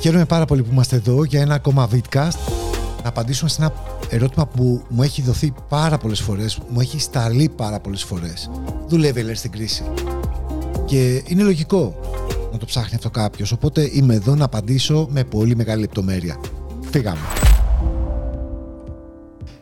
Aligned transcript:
Χαίρομαι 0.00 0.24
πάρα 0.24 0.44
πολύ 0.44 0.62
που 0.62 0.68
είμαστε 0.72 0.96
εδώ 0.96 1.24
για 1.24 1.40
ένα 1.40 1.54
ακόμα 1.54 1.88
vidcast 1.92 2.38
να 3.02 3.08
απαντήσουμε 3.08 3.50
σε 3.50 3.62
ένα 3.62 3.72
ερώτημα 4.08 4.46
που 4.46 4.82
μου 4.88 5.02
έχει 5.02 5.22
δοθεί 5.22 5.54
πάρα 5.68 5.98
πολλές 5.98 6.20
φορές, 6.20 6.58
μου 6.68 6.80
έχει 6.80 7.00
σταλεί 7.00 7.48
πάρα 7.56 7.80
πολλές 7.80 8.02
φορές. 8.02 8.50
Δουλεύει 8.88 9.22
λέει 9.22 9.34
στην 9.34 9.50
κρίση. 9.50 9.82
Και 10.84 11.22
είναι 11.26 11.42
λογικό 11.42 12.00
να 12.52 12.58
το 12.58 12.66
ψάχνει 12.66 12.94
αυτό 12.94 13.10
κάποιος. 13.10 13.52
Οπότε 13.52 13.90
είμαι 13.92 14.14
εδώ 14.14 14.34
να 14.34 14.44
απαντήσω 14.44 15.08
με 15.10 15.24
πολύ 15.24 15.56
μεγάλη 15.56 15.80
λεπτομέρεια. 15.80 16.40
Φύγαμε. 16.90 17.20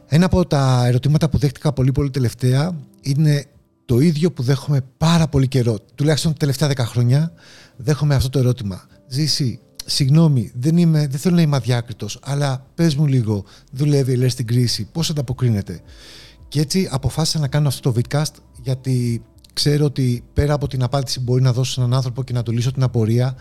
Ένα 0.07 0.27
από 0.27 0.47
τα 0.47 0.87
ερωτήματα 0.87 1.29
που 1.29 1.39
δέχτηκα 1.39 1.73
πολύ 1.73 1.93
πολύ 1.93 2.11
τελευταία 2.11 2.77
είναι 3.01 3.45
το 3.85 3.99
ίδιο 3.99 4.33
που 4.33 4.43
δέχομαι 4.43 4.81
πάρα 4.97 5.29
πολύ 5.29 5.49
καιρό. 5.49 5.77
Τουλάχιστον 5.95 6.33
τα 6.33 6.39
τελευταία 6.39 6.69
10 6.69 6.75
χρόνια 6.77 7.33
δέχομαι 7.77 8.15
αυτό 8.15 8.29
το 8.29 8.39
ερώτημα. 8.39 8.87
Ζήσει, 9.09 9.61
συγγνώμη, 9.87 10.53
δεν, 10.55 10.77
είμαι, 10.77 11.07
δεν 11.07 11.21
θέλω 11.21 11.35
να 11.35 11.43
είμαι 11.43 11.57
αδιάκριτος, 11.57 12.19
αλλά 12.23 12.67
πες 12.75 12.95
μου 12.95 13.07
λίγο, 13.07 13.45
δουλεύει 13.73 14.25
η 14.25 14.29
στην 14.29 14.47
κρίση, 14.47 14.89
πώς 14.93 15.11
ανταποκρίνεται. 15.11 15.81
Και 16.49 16.61
έτσι 16.61 16.89
αποφάσισα 16.91 17.39
να 17.39 17.49
κάνω 17.49 17.69
αυτό 17.69 17.93
το 17.93 18.01
vidcast 18.01 18.33
γιατί 18.63 19.23
ξέρω 19.53 19.85
ότι 19.85 20.23
πέρα 20.33 20.55
από 20.55 20.69
την 20.69 20.83
απάντηση 20.83 21.21
μπορεί 21.21 21.43
να 21.43 21.53
δώσω 21.53 21.73
σε 21.73 21.81
έναν 21.81 21.95
άνθρωπο 21.95 22.23
και 22.23 22.33
να 22.33 22.43
του 22.43 22.53
λύσω 22.53 22.73
την 22.73 22.83
απορία 22.83 23.37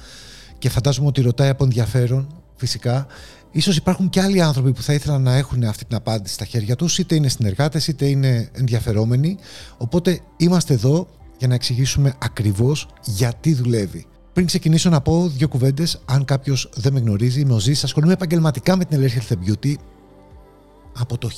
και 0.58 0.70
φαντάζομαι 0.70 1.08
ότι 1.08 1.22
ρωτάει 1.22 1.50
από 1.50 1.64
ενδιαφέρον 1.64 2.28
φυσικά. 2.56 3.08
Ίσως 3.52 3.78
υπάρχουν 3.78 4.10
και 4.10 4.22
άλλοι 4.22 4.42
άνθρωποι 4.42 4.74
που 4.74 4.82
θα 4.82 4.94
ήθελαν 4.94 5.22
να 5.22 5.36
έχουν 5.36 5.64
αυτή 5.64 5.86
την 5.86 5.96
απάντηση 5.96 6.34
στα 6.34 6.46
χέρια 6.46 6.76
τους, 6.76 6.98
είτε 6.98 7.16
είναι 7.16 7.28
συνεργάτες 7.28 7.88
είτε 7.88 8.06
είναι 8.06 8.50
ενδιαφερόμενοι. 8.52 9.38
Οπότε 9.78 10.20
είμαστε 10.38 10.74
εδώ 10.74 11.08
για 11.38 11.48
να 11.48 11.54
εξηγήσουμε 11.54 12.16
ακριβώς 12.20 12.88
γιατί 13.04 13.54
δουλεύει. 13.54 14.06
Πριν 14.36 14.48
ξεκινήσω 14.48 14.90
να 14.90 15.02
πω 15.02 15.28
δύο 15.28 15.48
κουβέντες, 15.48 16.02
αν 16.06 16.26
κάποιος 16.26 16.70
δεν 16.76 16.94
με 16.94 17.00
γνωρίζει, 17.00 17.40
είμαι 17.40 17.54
ο 17.54 17.60
Ζής, 17.60 17.84
ασχολούμαι 17.84 18.14
επαγγελματικά 18.14 18.76
με 18.76 18.86
την 18.86 19.00
Alert 19.02 19.34
Health 19.34 19.34
Beauty 19.34 19.74
από 20.98 21.18
το 21.18 21.30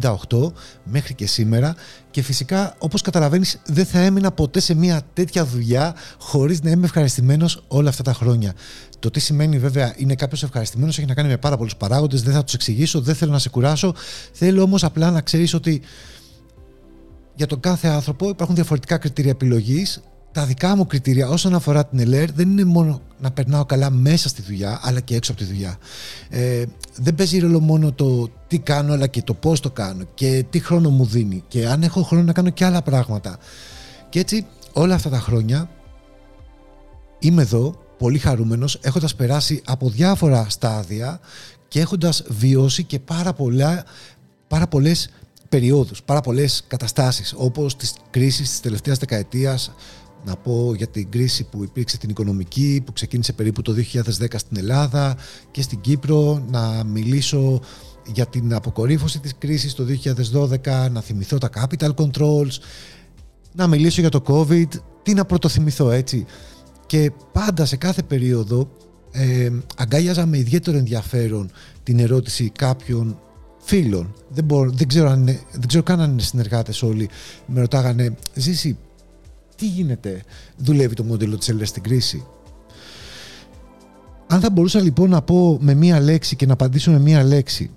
1998 0.00 0.52
μέχρι 0.84 1.14
και 1.14 1.26
σήμερα 1.26 1.74
και 2.10 2.22
φυσικά 2.22 2.74
όπως 2.78 3.02
καταλαβαίνεις 3.02 3.60
δεν 3.66 3.86
θα 3.86 3.98
έμεινα 3.98 4.30
ποτέ 4.30 4.60
σε 4.60 4.74
μια 4.74 5.02
τέτοια 5.12 5.44
δουλειά 5.44 5.94
χωρίς 6.18 6.62
να 6.62 6.70
είμαι 6.70 6.84
ευχαριστημένος 6.84 7.62
όλα 7.68 7.88
αυτά 7.88 8.02
τα 8.02 8.12
χρόνια. 8.12 8.54
Το 8.98 9.10
τι 9.10 9.20
σημαίνει 9.20 9.58
βέβαια 9.58 9.94
είναι 9.96 10.14
κάποιος 10.14 10.42
ευχαριστημένος 10.42 10.98
έχει 10.98 11.06
να 11.06 11.14
κάνει 11.14 11.28
με 11.28 11.36
πάρα 11.36 11.56
πολλούς 11.56 11.76
παράγοντες, 11.76 12.22
δεν 12.22 12.34
θα 12.34 12.44
τους 12.44 12.54
εξηγήσω, 12.54 13.00
δεν 13.00 13.14
θέλω 13.14 13.32
να 13.32 13.38
σε 13.38 13.48
κουράσω, 13.48 13.94
θέλω 14.32 14.62
όμως 14.62 14.84
απλά 14.84 15.10
να 15.10 15.20
ξέρεις 15.20 15.54
ότι 15.54 15.82
για 17.34 17.46
τον 17.46 17.60
κάθε 17.60 17.88
άνθρωπο 17.88 18.28
υπάρχουν 18.28 18.54
διαφορετικά 18.54 18.98
κριτήρια 18.98 19.30
επιλογής 19.30 20.02
τα 20.36 20.44
δικά 20.44 20.76
μου 20.76 20.86
κριτήρια 20.86 21.28
όσον 21.28 21.54
αφορά 21.54 21.86
την 21.86 21.98
ΕΛΕΡ 21.98 22.32
δεν 22.32 22.50
είναι 22.50 22.64
μόνο 22.64 23.00
να 23.20 23.30
περνάω 23.30 23.64
καλά 23.64 23.90
μέσα 23.90 24.28
στη 24.28 24.42
δουλειά 24.42 24.80
αλλά 24.82 25.00
και 25.00 25.14
έξω 25.14 25.32
από 25.32 25.40
τη 25.40 25.46
δουλειά. 25.46 25.78
Ε, 26.28 26.64
δεν 26.96 27.14
παίζει 27.14 27.38
ρόλο 27.38 27.60
μόνο 27.60 27.92
το 27.92 28.28
τι 28.46 28.58
κάνω 28.58 28.92
αλλά 28.92 29.06
και 29.06 29.22
το 29.22 29.34
πώς 29.34 29.60
το 29.60 29.70
κάνω 29.70 30.04
και 30.14 30.44
τι 30.50 30.58
χρόνο 30.58 30.90
μου 30.90 31.04
δίνει 31.04 31.44
και 31.48 31.66
αν 31.66 31.82
έχω 31.82 32.02
χρόνο 32.02 32.24
να 32.24 32.32
κάνω 32.32 32.50
και 32.50 32.64
άλλα 32.64 32.82
πράγματα. 32.82 33.38
Και 34.08 34.18
έτσι 34.18 34.46
όλα 34.72 34.94
αυτά 34.94 35.10
τα 35.10 35.18
χρόνια 35.18 35.70
είμαι 37.18 37.42
εδώ 37.42 37.74
πολύ 37.98 38.18
χαρούμενος 38.18 38.78
έχοντας 38.82 39.14
περάσει 39.14 39.62
από 39.66 39.88
διάφορα 39.88 40.46
στάδια 40.48 41.20
και 41.68 41.80
έχοντας 41.80 42.24
βιώσει 42.28 42.84
και 42.84 42.98
πάρα, 42.98 43.32
πολλά, 43.32 43.84
πάρα 44.48 44.66
πολλές 44.66 45.10
περιόδους, 45.48 46.02
πάρα 46.02 46.20
πολλές 46.20 46.64
καταστάσεις 46.66 47.34
όπως 47.36 47.76
τις 47.76 47.94
κρίσεις 48.10 48.50
της 48.50 48.60
τελευταίας 48.60 48.98
δεκαετίας 48.98 49.72
να 50.24 50.36
πω 50.36 50.74
για 50.76 50.86
την 50.86 51.10
κρίση 51.10 51.44
που 51.44 51.62
υπήρξε 51.62 51.98
την 51.98 52.10
οικονομική 52.10 52.82
που 52.86 52.92
ξεκίνησε 52.92 53.32
περίπου 53.32 53.62
το 53.62 53.74
2010 53.92 54.26
στην 54.36 54.56
Ελλάδα 54.56 55.16
και 55.50 55.62
στην 55.62 55.80
Κύπρο. 55.80 56.44
Να 56.50 56.84
μιλήσω 56.84 57.60
για 58.12 58.26
την 58.26 58.54
αποκορύφωση 58.54 59.20
της 59.20 59.34
κρίσης 59.38 59.74
το 59.74 59.84
2012 60.64 60.90
να 60.90 61.00
θυμηθώ 61.00 61.38
τα 61.38 61.50
capital 61.54 61.94
controls 61.94 62.58
να 63.52 63.66
μιλήσω 63.66 64.00
για 64.00 64.10
το 64.10 64.22
covid 64.26 64.68
τι 65.02 65.14
να 65.14 65.24
πρωτοθυμηθώ 65.24 65.90
έτσι. 65.90 66.26
Και 66.86 67.12
πάντα 67.32 67.64
σε 67.64 67.76
κάθε 67.76 68.02
περίοδο 68.02 68.70
ε, 69.10 69.50
αγκάλιαζα 69.76 70.26
με 70.26 70.38
ιδιαίτερο 70.38 70.76
ενδιαφέρον 70.76 71.50
την 71.82 71.98
ερώτηση 71.98 72.50
κάποιων 72.50 73.18
φίλων. 73.58 74.14
Δεν, 74.28 74.44
μπορώ, 74.44 74.70
δεν, 74.70 74.88
ξέρω 74.88 75.10
αν 75.10 75.24
δεν 75.52 75.66
ξέρω 75.66 75.82
καν 75.82 76.00
αν 76.00 76.10
είναι 76.10 76.22
συνεργάτες 76.22 76.82
όλοι. 76.82 77.08
Με 77.46 77.60
ρωτάγανε 77.60 78.16
Ζήση 78.34 78.78
τι 79.56 79.66
γίνεται, 79.66 80.22
δουλεύει 80.56 80.94
το 80.94 81.04
μοντέλο 81.04 81.38
της 81.38 81.48
ΕΛΕ 81.48 81.64
στην 81.64 81.82
κρίση; 81.82 82.26
Αν 84.26 84.40
θα 84.40 84.50
μπορούσα 84.50 84.80
λοιπόν 84.80 85.10
να 85.10 85.22
πω 85.22 85.58
με 85.60 85.74
μία 85.74 86.00
λέξη 86.00 86.36
και 86.36 86.46
να 86.46 86.52
απαντήσω 86.52 86.90
με 86.90 86.98
μία 86.98 87.24
λέξη 87.24 87.70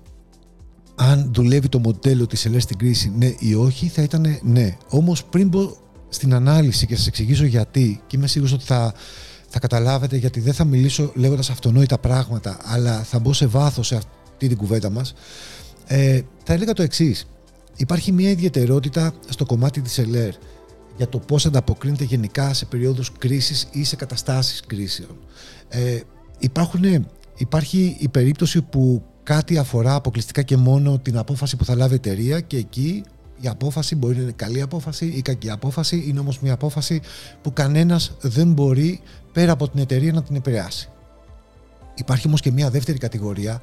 αν 0.94 1.30
δουλεύει 1.34 1.68
το 1.68 1.78
μοντέλο 1.78 2.26
της 2.26 2.44
ΕΛΕ 2.44 2.58
στην 2.58 2.78
κρίση 2.78 3.12
ναι 3.16 3.34
ή 3.38 3.54
όχι 3.54 3.88
θα 3.88 4.02
ήταν 4.02 4.38
ναι. 4.42 4.76
Όμως 4.88 5.24
πριν 5.24 5.48
μπω 5.48 5.76
στην 6.08 6.34
ανάλυση 6.34 6.86
και 6.86 6.96
σας 6.96 7.06
εξηγήσω 7.06 7.44
γιατί 7.44 8.00
και 8.06 8.16
είμαι 8.16 8.26
σίγουρος 8.26 8.52
ότι 8.52 8.64
θα, 8.64 8.94
θα 9.48 9.58
καταλάβετε 9.58 10.16
γιατί 10.16 10.40
δεν 10.40 10.52
θα 10.52 10.64
μιλήσω 10.64 11.12
λέγοντας 11.14 11.50
αυτονόητα 11.50 11.98
πράγματα 11.98 12.56
αλλά 12.64 13.02
θα 13.02 13.18
μπω 13.18 13.32
σε 13.32 13.46
βάθος 13.46 13.86
σε 13.86 13.96
αυτή 13.96 14.48
την 14.48 14.56
κουβέντα 14.56 14.90
μας 14.90 15.14
ε, 15.86 16.20
θα 16.44 16.52
έλεγα 16.52 16.72
το 16.72 16.82
εξής. 16.82 17.26
Υπάρχει 17.76 18.12
μια 18.12 18.30
ιδιαιτερότητα 18.30 19.12
στο 19.28 19.44
κομμάτι 19.44 19.80
της 19.80 19.98
ΕΛΕΡ 19.98 20.34
για 21.00 21.08
το 21.08 21.18
πώς 21.18 21.46
ανταποκρίνεται 21.46 22.04
γενικά 22.04 22.54
σε 22.54 22.64
περίοδους 22.64 23.12
κρίσης 23.18 23.68
ή 23.72 23.84
σε 23.84 23.96
καταστάσεις 23.96 24.60
κρίσεων. 24.66 25.16
Ε, 25.68 26.00
υπάρχουν, 26.38 27.06
υπάρχει 27.36 27.96
η 27.98 28.08
περίπτωση 28.08 28.62
που 28.62 29.02
κάτι 29.22 29.58
αφορά 29.58 29.94
αποκλειστικά 29.94 30.42
και 30.42 30.56
μόνο 30.56 30.98
την 30.98 31.18
απόφαση 31.18 31.56
που 31.56 31.64
θα 31.64 31.74
λάβει 31.74 31.92
η 31.92 31.96
εταιρεία 31.96 32.40
και 32.40 32.56
εκεί 32.56 33.02
η 33.40 33.48
απόφαση 33.48 33.96
μπορεί 33.96 34.16
να 34.16 34.22
είναι 34.22 34.32
καλή 34.36 34.60
απόφαση 34.60 35.06
ή 35.06 35.22
κακή 35.22 35.50
απόφαση, 35.50 36.04
είναι 36.06 36.20
όμως 36.20 36.40
μια 36.40 36.52
απόφαση 36.52 37.00
που 37.42 37.52
κανένας 37.52 38.16
δεν 38.20 38.52
μπορεί 38.52 39.00
πέρα 39.32 39.52
από 39.52 39.68
την 39.68 39.80
εταιρεία 39.80 40.12
να 40.12 40.22
την 40.22 40.36
επηρεάσει. 40.36 40.88
Υπάρχει 41.94 42.26
όμως 42.26 42.40
και 42.40 42.50
μια 42.50 42.70
δεύτερη 42.70 42.98
κατηγορία 42.98 43.60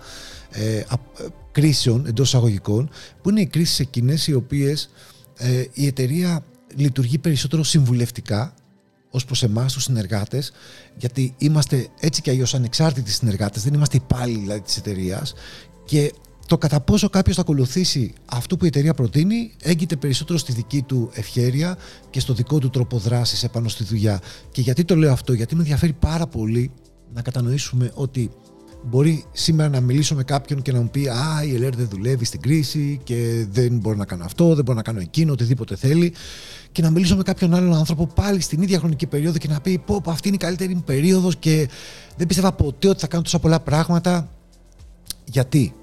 ε, 0.50 0.82
κρίσεων 1.52 2.06
εντός 2.06 2.28
εισαγωγικών 2.28 2.90
που 3.22 3.30
είναι 3.30 3.42
οι 3.42 3.46
κρίσεις 3.46 3.80
εκείνες 3.80 4.28
οι 4.28 4.34
οποίες 4.34 4.90
ε, 5.38 5.64
η 5.74 5.86
εταιρεία 5.86 6.44
λειτουργεί 6.78 7.18
περισσότερο 7.18 7.64
συμβουλευτικά 7.64 8.54
ως 9.10 9.26
προς 9.26 9.44
εμάς 9.44 9.74
τους 9.74 9.84
συνεργάτες 9.84 10.52
γιατί 10.96 11.36
είμαστε 11.38 11.88
έτσι 12.00 12.22
και 12.22 12.30
αλλιώς 12.32 12.54
ανεξάρτητοι 12.54 13.12
συνεργάτες 13.12 13.64
δεν 13.64 13.74
είμαστε 13.74 13.98
υπάλληλοι 13.98 14.40
δηλαδή, 14.40 14.62
της 14.62 14.78
εταιρείας 14.78 15.34
και 15.86 16.14
το 16.48 16.58
κατά 16.58 16.82
πόσο 16.82 17.10
κάποιος 17.10 17.36
θα 17.36 17.42
ακολουθήσει 17.42 18.14
αυτό 18.26 18.58
που 18.58 18.64
η 18.64 18.68
εταιρεία 18.68 18.94
προτείνει 18.94 19.54
έγκυται 19.62 19.96
περισσότερο 19.96 20.40
στη 20.40 20.52
δική 20.52 20.82
του 20.82 21.10
ευχέρεια 21.14 21.78
και 22.10 22.20
στο 22.20 22.34
δικό 22.34 22.60
του 22.60 22.70
τρόπο 22.70 22.98
δράσης 22.98 23.44
επάνω 23.44 23.68
στη 23.68 23.84
δουλειά. 23.84 24.22
Και 24.52 24.62
γιατί 24.62 24.86
το 24.86 24.96
λέω 24.96 25.12
αυτό, 25.12 25.34
γιατί 25.34 25.56
με 25.56 25.62
ενδιαφέρει 25.62 25.94
πάρα 25.94 26.28
πολύ 26.28 26.72
να 27.14 27.22
κατανοήσουμε 27.22 27.92
ότι 27.94 28.32
μπορεί 28.90 29.24
σήμερα 29.32 29.70
να 29.70 29.82
μιλήσω 29.82 30.16
με 30.16 30.24
κάποιον 30.24 30.62
και 30.62 30.72
να 30.72 30.82
μου 30.82 30.90
πει 30.90 31.08
Α, 31.08 31.44
η 31.44 31.56
ΕΛΕΡ 31.56 31.76
δεν 31.76 31.88
δουλεύει 31.90 32.26
στην 32.26 32.42
κρίση 32.42 33.00
και 33.04 33.46
δεν 33.52 33.78
μπορώ 33.78 33.96
να 33.96 34.06
κάνω 34.06 34.24
αυτό, 34.24 34.56
δεν 34.56 34.64
μπορώ 34.64 34.78
να 34.78 34.84
κάνω 34.84 35.00
εκείνο, 35.00 35.32
οτιδήποτε 35.32 35.76
θέλει. 35.76 36.14
Και 36.72 36.82
να 36.82 36.90
μιλήσω 36.90 37.16
με 37.16 37.24
κάποιον 37.24 37.54
άλλον 37.54 37.74
άνθρωπο 37.74 38.08
πάλι 38.08 38.42
στην 38.42 38.62
ίδια 38.62 38.80
χρονική 38.80 39.08
περίοδο 39.08 39.38
και 39.38 39.48
να 39.48 39.62
πει 39.62 39.78
Πω, 39.86 40.02
πω 40.02 40.12
αυτή 40.12 40.28
είναι 40.28 40.38
η 40.38 40.40
καλύτερη 40.40 40.76
μου 40.76 40.84
περίοδος 40.86 41.36
και 41.36 41.70
δεν 42.18 42.28
πίστευα 42.28 42.52
ποτέ 42.52 42.88
ότι 42.88 43.00
θα 43.00 43.08
κάνω 43.08 43.24
τόσα 43.24 43.40
πολλά 43.40 43.60
πράγματα. 43.60 44.30
Γιατί, 45.26 45.74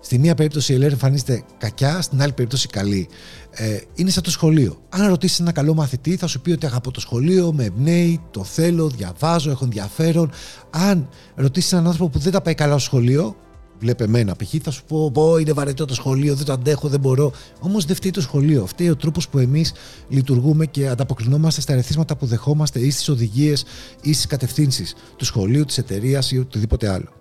Στη 0.00 0.18
μία 0.18 0.34
περίπτωση 0.34 0.72
η 0.72 0.74
ΕΛΕΡ 0.74 0.92
εμφανίζεται 0.92 1.42
κακιά, 1.58 2.02
στην 2.02 2.22
άλλη 2.22 2.32
περίπτωση 2.32 2.68
καλή. 2.68 3.08
Ε, 3.50 3.78
είναι 3.94 4.10
σαν 4.10 4.22
το 4.22 4.30
σχολείο. 4.30 4.76
Αν 4.88 5.08
ρωτήσεις 5.08 5.40
ένα 5.40 5.52
καλό 5.52 5.74
μαθητή, 5.74 6.16
θα 6.16 6.26
σου 6.26 6.40
πει 6.40 6.50
ότι 6.50 6.66
αγαπώ 6.66 6.90
το 6.90 7.00
σχολείο, 7.00 7.52
με 7.52 7.64
εμπνέει, 7.64 8.20
το 8.30 8.44
θέλω, 8.44 8.88
διαβάζω, 8.88 9.50
έχω 9.50 9.64
ενδιαφέρον. 9.64 10.30
Αν 10.70 11.08
ρωτήσεις 11.34 11.72
έναν 11.72 11.86
άνθρωπο 11.86 12.10
που 12.10 12.18
δεν 12.18 12.32
τα 12.32 12.40
πάει 12.40 12.54
καλά 12.54 12.72
στο 12.72 12.80
σχολείο, 12.80 13.36
βλέπε 13.78 14.04
εμένα 14.04 14.36
π.χ. 14.36 14.54
θα 14.62 14.70
σου 14.70 14.84
πω: 14.84 15.10
Πω, 15.10 15.38
είναι 15.38 15.52
βαρετό 15.52 15.84
το 15.84 15.94
σχολείο, 15.94 16.34
δεν 16.34 16.44
το 16.44 16.52
αντέχω, 16.52 16.88
δεν 16.88 17.00
μπορώ. 17.00 17.32
Όμως 17.60 17.84
δεν 17.84 17.96
φταίει 17.96 18.10
το 18.10 18.20
σχολείο. 18.20 18.66
Φταίει 18.66 18.88
ο 18.88 18.96
τρόπος 18.96 19.28
που 19.28 19.38
εμείς 19.38 19.72
λειτουργούμε 20.08 20.66
και 20.66 20.88
ανταποκρινόμαστε 20.88 21.60
στα 21.60 21.72
ερεθίσματα 21.72 22.16
που 22.16 22.26
δεχόμαστε 22.26 22.80
ή 22.80 22.90
στις 22.90 23.08
οδηγίες 23.08 23.64
ή 24.02 24.12
στις 24.12 24.26
κατευθύνσεις 24.26 24.94
του 25.16 25.24
σχολείου, 25.24 25.64
της 25.64 25.78
εταιρείας 25.78 26.30
ή 26.30 26.38
οτιδήποτε 26.38 26.88
άλλο. 26.88 27.17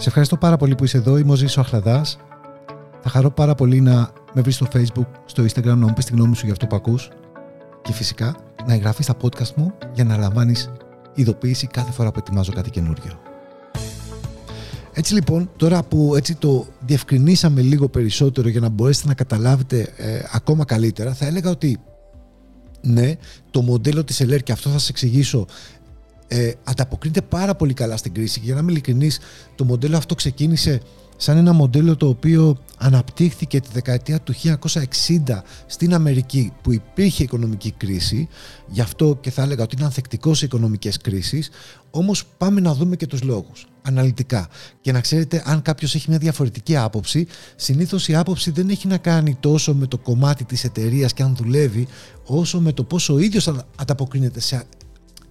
Σε 0.00 0.08
ευχαριστώ 0.08 0.36
πάρα 0.36 0.56
πολύ 0.56 0.74
που 0.74 0.84
είσαι 0.84 0.96
εδώ. 0.96 1.16
Είμαι 1.16 1.32
ο 1.32 1.34
Ζήσο 1.34 1.60
Αχλαδάς. 1.60 2.18
Θα 3.00 3.08
χαρώ 3.08 3.30
πάρα 3.30 3.54
πολύ 3.54 3.80
να 3.80 4.10
με 4.32 4.40
βρεις 4.40 4.54
στο 4.54 4.66
facebook, 4.72 5.06
στο 5.24 5.42
instagram, 5.42 5.64
να 5.64 5.76
μου 5.76 5.92
πεις 5.92 6.04
τη 6.04 6.12
γνώμη 6.12 6.36
σου 6.36 6.44
για 6.44 6.52
αυτό 6.52 6.66
που 6.66 6.76
ακούς 6.76 7.08
και 7.82 7.92
φυσικά 7.92 8.36
να 8.66 8.74
εγγραφείς 8.74 9.04
στα 9.04 9.14
podcast 9.22 9.54
μου 9.56 9.72
για 9.94 10.04
να 10.04 10.16
λαμβάνεις 10.16 10.70
ειδοποίηση 11.14 11.66
κάθε 11.66 11.92
φορά 11.92 12.12
που 12.12 12.18
ετοιμάζω 12.18 12.52
κάτι 12.52 12.70
καινούριο. 12.70 13.20
Έτσι 14.92 15.14
λοιπόν, 15.14 15.50
τώρα 15.56 15.82
που 15.82 16.14
έτσι 16.16 16.34
το 16.34 16.66
διευκρινίσαμε 16.80 17.60
λίγο 17.60 17.88
περισσότερο 17.88 18.48
για 18.48 18.60
να 18.60 18.68
μπορέσετε 18.68 19.08
να 19.08 19.14
καταλάβετε 19.14 19.92
ε, 19.96 20.20
ακόμα 20.32 20.64
καλύτερα, 20.64 21.14
θα 21.14 21.26
έλεγα 21.26 21.50
ότι 21.50 21.80
ναι, 22.80 23.16
το 23.50 23.62
μοντέλο 23.62 24.04
της 24.04 24.20
ΕΛΕΡ 24.20 24.42
και 24.42 24.52
αυτό 24.52 24.68
θα 24.68 24.78
σας 24.78 24.88
εξηγήσω 24.88 25.46
ε, 26.28 26.52
ανταποκρίνεται 26.64 27.22
πάρα 27.22 27.54
πολύ 27.54 27.74
καλά 27.74 27.96
στην 27.96 28.12
κρίση. 28.14 28.38
Και 28.38 28.44
για 28.44 28.54
να 28.54 28.60
είμαι 28.60 28.70
ειλικρινής, 28.70 29.18
το 29.54 29.64
μοντέλο 29.64 29.96
αυτό 29.96 30.14
ξεκίνησε 30.14 30.80
σαν 31.20 31.36
ένα 31.36 31.52
μοντέλο 31.52 31.96
το 31.96 32.08
οποίο 32.08 32.58
αναπτύχθηκε 32.78 33.60
τη 33.60 33.68
δεκαετία 33.72 34.20
του 34.20 34.34
1960 34.34 35.42
στην 35.66 35.94
Αμερική 35.94 36.52
που 36.62 36.72
υπήρχε 36.72 37.22
οικονομική 37.22 37.70
κρίση, 37.70 38.28
γι' 38.66 38.80
αυτό 38.80 39.18
και 39.20 39.30
θα 39.30 39.42
έλεγα 39.42 39.62
ότι 39.62 39.74
είναι 39.76 39.84
ανθεκτικό 39.84 40.34
σε 40.34 40.44
οικονομικές 40.44 40.96
κρίσεις, 40.96 41.50
όμως 41.90 42.24
πάμε 42.38 42.60
να 42.60 42.74
δούμε 42.74 42.96
και 42.96 43.06
τους 43.06 43.22
λόγους 43.22 43.66
αναλυτικά. 43.82 44.48
Και 44.80 44.92
να 44.92 45.00
ξέρετε, 45.00 45.42
αν 45.46 45.62
κάποιος 45.62 45.94
έχει 45.94 46.08
μια 46.08 46.18
διαφορετική 46.18 46.76
άποψη, 46.76 47.26
συνήθως 47.56 48.08
η 48.08 48.14
άποψη 48.14 48.50
δεν 48.50 48.68
έχει 48.68 48.86
να 48.86 48.96
κάνει 48.96 49.36
τόσο 49.40 49.74
με 49.74 49.86
το 49.86 49.98
κομμάτι 49.98 50.44
της 50.44 50.64
εταιρείας 50.64 51.12
και 51.12 51.22
αν 51.22 51.36
δουλεύει, 51.36 51.86
όσο 52.24 52.60
με 52.60 52.72
το 52.72 52.84
πόσο 52.84 53.14
ο 53.14 53.18
ίδιος 53.18 53.52
ανταποκρίνεται 53.76 54.40
σε, 54.40 54.64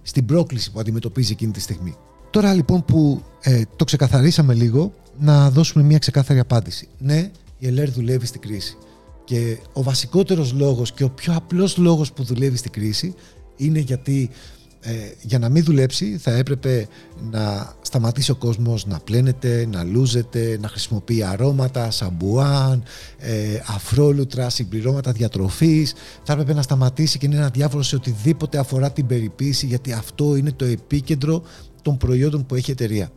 στην 0.08 0.24
πρόκληση 0.24 0.70
που 0.72 0.80
αντιμετωπίζει 0.80 1.32
εκείνη 1.32 1.52
τη 1.52 1.60
στιγμή. 1.60 1.94
Τώρα 2.30 2.54
λοιπόν 2.54 2.84
που 2.84 3.22
ε, 3.40 3.62
το 3.76 3.84
ξεκαθαρίσαμε 3.84 4.54
λίγο, 4.54 4.92
να 5.18 5.50
δώσουμε 5.50 5.84
μια 5.84 5.98
ξεκάθαρη 5.98 6.38
απάντηση. 6.38 6.88
Ναι, 6.98 7.30
η 7.58 7.66
ΕΛΕΡ 7.66 7.90
δουλεύει 7.90 8.26
στην 8.26 8.40
κρίση. 8.40 8.76
Και 9.24 9.58
ο 9.72 9.82
βασικότερος 9.82 10.52
λόγος 10.52 10.92
και 10.92 11.04
ο 11.04 11.10
πιο 11.10 11.34
απλός 11.36 11.76
λόγος 11.76 12.12
που 12.12 12.22
δουλεύει 12.22 12.56
στην 12.56 12.70
κρίση 12.70 13.14
είναι 13.56 13.78
γιατί 13.78 14.30
ε, 14.80 14.92
για 15.20 15.38
να 15.38 15.48
μην 15.48 15.64
δουλέψει 15.64 16.18
θα 16.18 16.30
έπρεπε 16.30 16.88
να 17.30 17.74
σταματήσει 17.80 18.30
ο 18.30 18.34
κόσμος 18.34 18.86
να 18.86 18.98
πλένεται, 18.98 19.66
να 19.72 19.82
λούζεται, 19.82 20.58
να 20.60 20.68
χρησιμοποιεί 20.68 21.22
αρώματα, 21.22 21.90
σαμπουάν, 21.90 22.82
ε, 23.18 23.60
αφρόλουτρα, 23.66 24.50
συμπληρώματα 24.50 25.12
διατροφής. 25.12 25.94
Θα 26.22 26.32
έπρεπε 26.32 26.54
να 26.54 26.62
σταματήσει 26.62 27.18
και 27.18 27.26
είναι 27.26 27.36
ένα 27.36 27.48
διάφορο 27.48 27.82
σε 27.82 27.96
οτιδήποτε 27.96 28.58
αφορά 28.58 28.92
την 28.92 29.06
περιποίηση 29.06 29.66
γιατί 29.66 29.92
αυτό 29.92 30.36
είναι 30.36 30.52
το 30.52 30.64
επίκεντρο 30.64 31.42
των 31.82 31.96
προϊόντων 31.96 32.46
που 32.46 32.54
έχει 32.54 32.70
η 32.70 32.72
εταιρεία. 32.72 33.10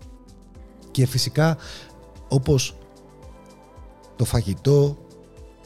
Και 0.92 1.06
φυσικά 1.06 1.58
όπως 2.28 2.76
το 4.16 4.26
φαγητό, 4.26 4.98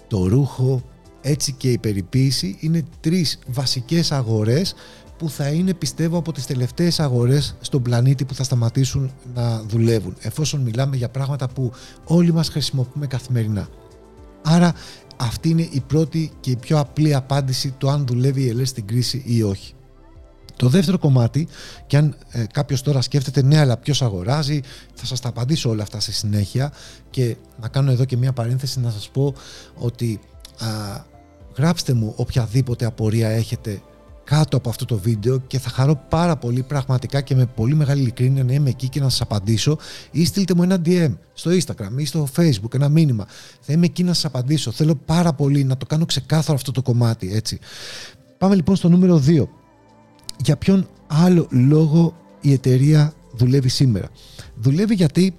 το 0.07 0.27
ρούχο, 0.27 0.83
έτσι 1.21 1.51
και 1.51 1.71
η 1.71 1.77
περιποίηση 1.77 2.57
είναι 2.59 2.83
τρεις 2.99 3.39
βασικές 3.47 4.11
αγορές 4.11 4.73
που 5.17 5.29
θα 5.29 5.47
είναι 5.47 5.73
πιστεύω 5.73 6.17
από 6.17 6.31
τις 6.31 6.45
τελευταίες 6.45 6.99
αγορές 6.99 7.55
στον 7.61 7.81
πλανήτη 7.81 8.25
που 8.25 8.33
θα 8.33 8.43
σταματήσουν 8.43 9.11
να 9.33 9.61
δουλεύουν 9.61 10.15
εφόσον 10.19 10.61
μιλάμε 10.61 10.95
για 10.95 11.09
πράγματα 11.09 11.47
που 11.47 11.71
όλοι 12.03 12.33
μας 12.33 12.49
χρησιμοποιούμε 12.49 13.07
καθημερινά. 13.07 13.67
Άρα 14.41 14.73
αυτή 15.17 15.49
είναι 15.49 15.67
η 15.71 15.83
πρώτη 15.87 16.31
και 16.39 16.51
η 16.51 16.55
πιο 16.55 16.79
απλή 16.79 17.13
απάντηση 17.13 17.73
το 17.77 17.89
αν 17.89 18.05
δουλεύει 18.05 18.41
η 18.41 18.49
ΕΛΕ 18.49 18.65
στην 18.65 18.85
κρίση 18.85 19.23
ή 19.25 19.43
όχι. 19.43 19.73
Το 20.55 20.69
δεύτερο 20.69 20.97
κομμάτι, 20.97 21.47
και 21.87 21.97
αν 21.97 22.15
ε, 22.29 22.43
κάποιος 22.51 22.81
τώρα 22.81 23.01
σκέφτεται 23.01 23.41
ναι 23.41 23.59
αλλά 23.59 23.77
ποιος 23.77 24.01
αγοράζει, 24.01 24.61
θα 24.93 25.05
σας 25.05 25.19
τα 25.19 25.29
απαντήσω 25.29 25.69
όλα 25.69 25.83
αυτά 25.83 25.99
στη 25.99 26.11
συνέχεια 26.11 26.71
και 27.09 27.35
να 27.61 27.67
κάνω 27.67 27.91
εδώ 27.91 28.05
και 28.05 28.17
μια 28.17 28.33
παρένθεση 28.33 28.79
να 28.79 28.91
σας 28.91 29.09
πω 29.09 29.33
ότι 29.75 30.19
α, 30.59 30.67
γράψτε 31.57 31.93
μου 31.93 32.13
οποιαδήποτε 32.15 32.85
απορία 32.85 33.29
έχετε 33.29 33.81
κάτω 34.25 34.57
από 34.57 34.69
αυτό 34.69 34.85
το 34.85 34.97
βίντεο 34.97 35.39
και 35.39 35.59
θα 35.59 35.69
χαρώ 35.69 36.05
πάρα 36.09 36.35
πολύ 36.37 36.63
πραγματικά 36.63 37.21
και 37.21 37.35
με 37.35 37.45
πολύ 37.45 37.75
μεγάλη 37.75 38.01
ειλικρίνεια 38.01 38.43
να 38.43 38.53
είμαι 38.53 38.69
εκεί 38.69 38.89
και 38.89 38.99
να 38.99 39.09
σας 39.09 39.21
απαντήσω 39.21 39.77
ή 40.11 40.25
στείλτε 40.25 40.53
μου 40.53 40.63
ένα 40.63 40.81
DM 40.85 41.15
στο 41.33 41.51
Instagram 41.51 41.97
ή 41.97 42.05
στο 42.05 42.27
Facebook, 42.35 42.73
ένα 42.73 42.89
μήνυμα. 42.89 43.25
Θα 43.59 43.73
είμαι 43.73 43.85
εκεί 43.85 44.03
να 44.03 44.13
σας 44.13 44.25
απαντήσω. 44.25 44.71
Θέλω 44.71 44.95
πάρα 44.95 45.33
πολύ 45.33 45.63
να 45.63 45.77
το 45.77 45.85
κάνω 45.85 46.05
ξεκάθαρο 46.05 46.57
αυτό 46.57 46.71
το 46.71 46.81
κομμάτι, 46.81 47.33
έτσι. 47.33 47.59
Πάμε 48.37 48.55
λοιπόν 48.55 48.75
στο 48.75 48.89
νούμερο 48.89 49.23
2 49.27 49.43
για 50.43 50.57
ποιον 50.57 50.87
άλλο 51.07 51.47
λόγο 51.49 52.15
η 52.41 52.51
εταιρεία 52.51 53.13
δουλεύει 53.31 53.69
σήμερα; 53.69 54.09
Δουλεύει 54.55 54.95
γιατί 54.95 55.35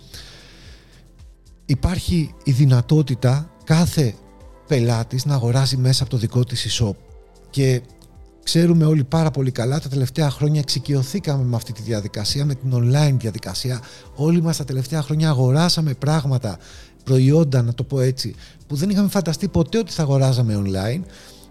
υπάρχει 1.66 2.34
η 2.44 2.52
δυνατότητα 2.52 3.50
κάθε 3.64 4.14
πελάτης 4.66 5.24
να 5.24 5.34
αγοράσει 5.34 5.76
μέσα 5.76 6.02
από 6.02 6.12
το 6.12 6.18
δικό 6.18 6.44
της 6.44 6.80
e-shop 6.80 6.94
και 7.50 7.82
ξέρουμε 8.46 8.84
όλοι 8.84 9.04
πάρα 9.04 9.30
πολύ 9.30 9.50
καλά 9.50 9.80
τα 9.80 9.88
τελευταία 9.88 10.30
χρόνια 10.30 10.60
εξοικειωθήκαμε 10.60 11.44
με 11.44 11.56
αυτή 11.56 11.72
τη 11.72 11.82
διαδικασία 11.82 12.44
με 12.44 12.54
την 12.54 12.70
online 12.74 13.16
διαδικασία 13.18 13.80
όλοι 14.14 14.42
μας 14.42 14.56
τα 14.56 14.64
τελευταία 14.64 15.02
χρόνια 15.02 15.28
αγοράσαμε 15.28 15.94
πράγματα 15.94 16.58
προϊόντα 17.04 17.62
να 17.62 17.74
το 17.74 17.84
πω 17.84 18.00
έτσι 18.00 18.34
που 18.66 18.76
δεν 18.76 18.90
είχαμε 18.90 19.08
φανταστεί 19.08 19.48
ποτέ 19.48 19.78
ότι 19.78 19.92
θα 19.92 20.02
αγοράζαμε 20.02 20.62
online 20.64 21.00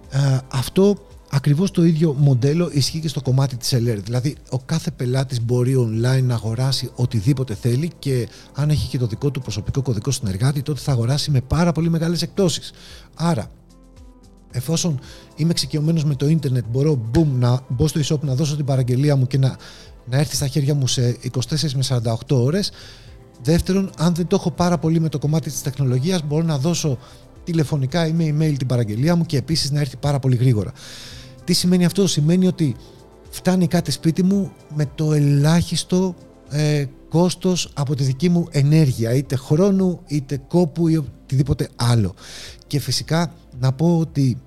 ε, 0.10 0.38
αυτό 0.52 0.98
Ακριβώς 1.30 1.72
το 1.72 1.84
ίδιο 1.84 2.14
μοντέλο 2.14 2.70
ισχύει 2.74 3.00
και 3.00 3.08
στο 3.08 3.22
κομμάτι 3.22 3.56
της 3.56 3.74
LR. 3.74 3.98
Δηλαδή 4.04 4.36
ο 4.50 4.60
κάθε 4.60 4.92
πελάτης 4.92 5.42
μπορεί 5.42 5.76
online 5.78 6.24
να 6.24 6.34
αγοράσει 6.34 6.92
οτιδήποτε 6.96 7.54
θέλει 7.54 7.92
και 8.00 8.28
αν 8.54 8.70
έχει 8.70 8.88
και 8.88 8.98
το 8.98 9.08
δικό 9.08 9.32
του 9.32 9.42
προσωπικό 9.42 9.82
κωδικό 9.82 10.12
συνεργάτη 10.12 10.62
τότε 10.62 10.80
θα 10.80 10.92
αγοράσει 10.92 11.32
με 11.32 11.42
πάρα 11.42 11.72
πολύ 11.72 11.90
μεγάλες 11.90 12.22
εκτόσεις. 12.22 12.72
Άρα 13.16 13.52
εφόσον 14.56 15.00
είμαι 15.36 15.52
εξοικειωμένος 15.52 16.04
με 16.06 16.16
το 16.16 16.28
ίντερνετ 16.28 16.66
μπορώ 16.72 17.02
boom, 17.14 17.28
να 17.40 17.62
μπω 17.68 17.88
στο 17.88 18.00
e-shop 18.00 18.20
να 18.20 18.36
δώσω 18.36 18.56
την 18.56 18.66
παραγγελία 18.66 19.16
μου 19.16 19.28
και 19.28 19.38
να, 19.38 19.58
να 20.06 20.18
έρθει 20.18 20.36
στα 20.36 20.48
χέρια 20.48 20.74
μου 20.74 20.88
σε 20.88 21.18
24 21.34 21.40
με 21.74 21.84
48 21.88 22.14
ώρες. 22.30 22.72
Δεύτερον, 23.44 23.90
αν 23.98 24.14
δεν 24.16 24.28
το 24.28 24.36
έχω 24.36 24.52
πάρα 24.52 24.78
πολύ 24.78 25.00
με 25.00 25.10
το 25.10 25.20
κομμάτι 25.20 25.50
της 25.50 25.62
τεχνολογίας 25.62 26.24
μπορώ 26.24 26.44
να 26.44 26.58
δώσω 26.58 26.98
τηλεφωνικά 27.44 28.08
ή 28.08 28.12
με 28.12 28.24
email 28.30 28.56
την 28.58 28.68
παραγγελία 28.68 29.16
μου 29.16 29.26
και 29.26 29.38
επίσης 29.38 29.72
να 29.72 29.80
έρθει 29.80 29.98
πάρα 29.98 30.20
πολύ 30.20 30.36
γρήγορα. 30.36 30.72
Τι 31.44 31.54
σημαίνει 31.54 31.86
αυτό, 31.86 32.08
σημαίνει 32.08 32.48
ότι 32.48 32.76
φτάνει 33.30 33.68
κάτι 33.68 33.92
σπίτι 33.92 34.24
μου 34.24 34.52
με 34.76 34.86
το 34.96 35.14
ελάχιστο 35.14 36.16
ε, 36.50 36.86
κόστος 37.10 37.70
από 37.74 37.96
τη 37.96 38.04
δική 38.04 38.30
μου 38.30 38.48
ενέργεια, 38.52 39.14
είτε 39.14 39.36
χρόνου, 39.36 40.00
είτε 40.08 40.42
κόπου 40.48 40.88
ή 40.88 40.98
οτιδήποτε 40.98 41.70
άλλο. 41.76 42.14
Και 42.68 42.80
φυσικά 42.80 43.34
να 43.60 43.72
πω 43.72 43.98
ότι 43.98 44.38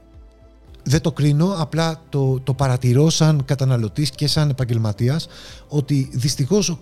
δεν 0.83 1.01
το 1.01 1.13
κρίνω, 1.13 1.55
απλά 1.59 2.03
το, 2.09 2.41
το 2.41 2.55
παρατηρώ 2.55 3.11
σαν 3.11 3.45
καταναλωτής 3.45 4.11
και 4.11 4.27
σαν 4.27 4.51
επαγγελματίας 4.51 5.29
ότι 5.69 6.09
δυστυχώς 6.13 6.79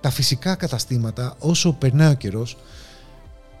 τα 0.00 0.10
φυσικά 0.10 0.54
καταστήματα 0.54 1.36
όσο 1.38 1.72
περνάει 1.72 2.12
ο 2.12 2.14
καιρός 2.14 2.56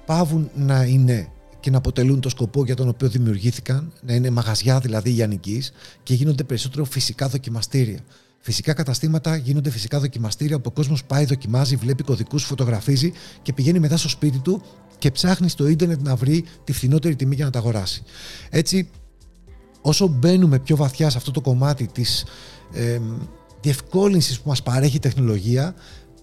πάβουν 0.06 0.50
να 0.54 0.84
είναι 0.84 1.28
και 1.60 1.70
να 1.70 1.78
αποτελούν 1.78 2.20
το 2.20 2.28
σκοπό 2.28 2.64
για 2.64 2.76
τον 2.76 2.88
οποίο 2.88 3.08
δημιουργήθηκαν, 3.08 3.92
να 4.00 4.14
είναι 4.14 4.30
μαγαζιά 4.30 4.78
δηλαδή 4.78 5.10
γιανική 5.10 5.62
και 6.02 6.14
γίνονται 6.14 6.44
περισσότερο 6.44 6.84
φυσικά 6.84 7.28
δοκιμαστήρια. 7.28 7.98
Φυσικά 8.40 8.72
καταστήματα 8.72 9.36
γίνονται 9.36 9.70
φυσικά 9.70 10.00
δοκιμαστήρια 10.00 10.56
όπου 10.56 10.68
ο 10.70 10.74
κόσμος 10.74 11.04
πάει, 11.04 11.24
δοκιμάζει, 11.24 11.76
βλέπει 11.76 12.02
κωδικούς, 12.02 12.44
φωτογραφίζει 12.44 13.12
και 13.42 13.52
πηγαίνει 13.52 13.78
μετά 13.78 13.96
στο 13.96 14.08
σπίτι 14.08 14.38
του 14.38 14.62
και 14.98 15.10
ψάχνει 15.10 15.48
στο 15.48 15.66
ίντερνετ 15.66 16.02
να 16.02 16.16
βρει 16.16 16.44
τη 16.64 16.72
φθηνότερη 16.72 17.16
τιμή 17.16 17.34
για 17.34 17.44
να 17.44 17.50
τα 17.50 17.58
αγοράσει. 17.58 18.02
Έτσι, 18.50 18.90
όσο 19.80 20.06
μπαίνουμε 20.06 20.58
πιο 20.58 20.76
βαθιά 20.76 21.10
σε 21.10 21.16
αυτό 21.16 21.30
το 21.30 21.40
κομμάτι 21.40 21.86
της 21.86 22.24
ε, 22.72 23.00
διευκόλυνσης 23.60 24.40
που 24.40 24.48
μας 24.48 24.62
παρέχει 24.62 24.96
η 24.96 25.00
τεχνολογία, 25.00 25.74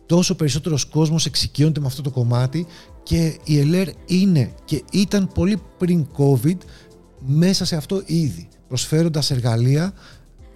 τόσο 0.05 0.35
περισσότερος 0.35 0.85
κόσμος 0.85 1.25
εξοικειώνεται 1.25 1.79
με 1.79 1.87
αυτό 1.87 2.01
το 2.01 2.09
κομμάτι 2.09 2.67
και 3.03 3.39
η 3.43 3.59
ΕΛΕΡ 3.59 3.89
είναι 4.05 4.53
και 4.65 4.83
ήταν 4.91 5.27
πολύ 5.33 5.61
πριν 5.77 6.07
COVID 6.17 6.57
μέσα 7.19 7.65
σε 7.65 7.75
αυτό 7.75 8.03
ήδη, 8.05 8.47
προσφέροντας 8.67 9.31
εργαλεία 9.31 9.93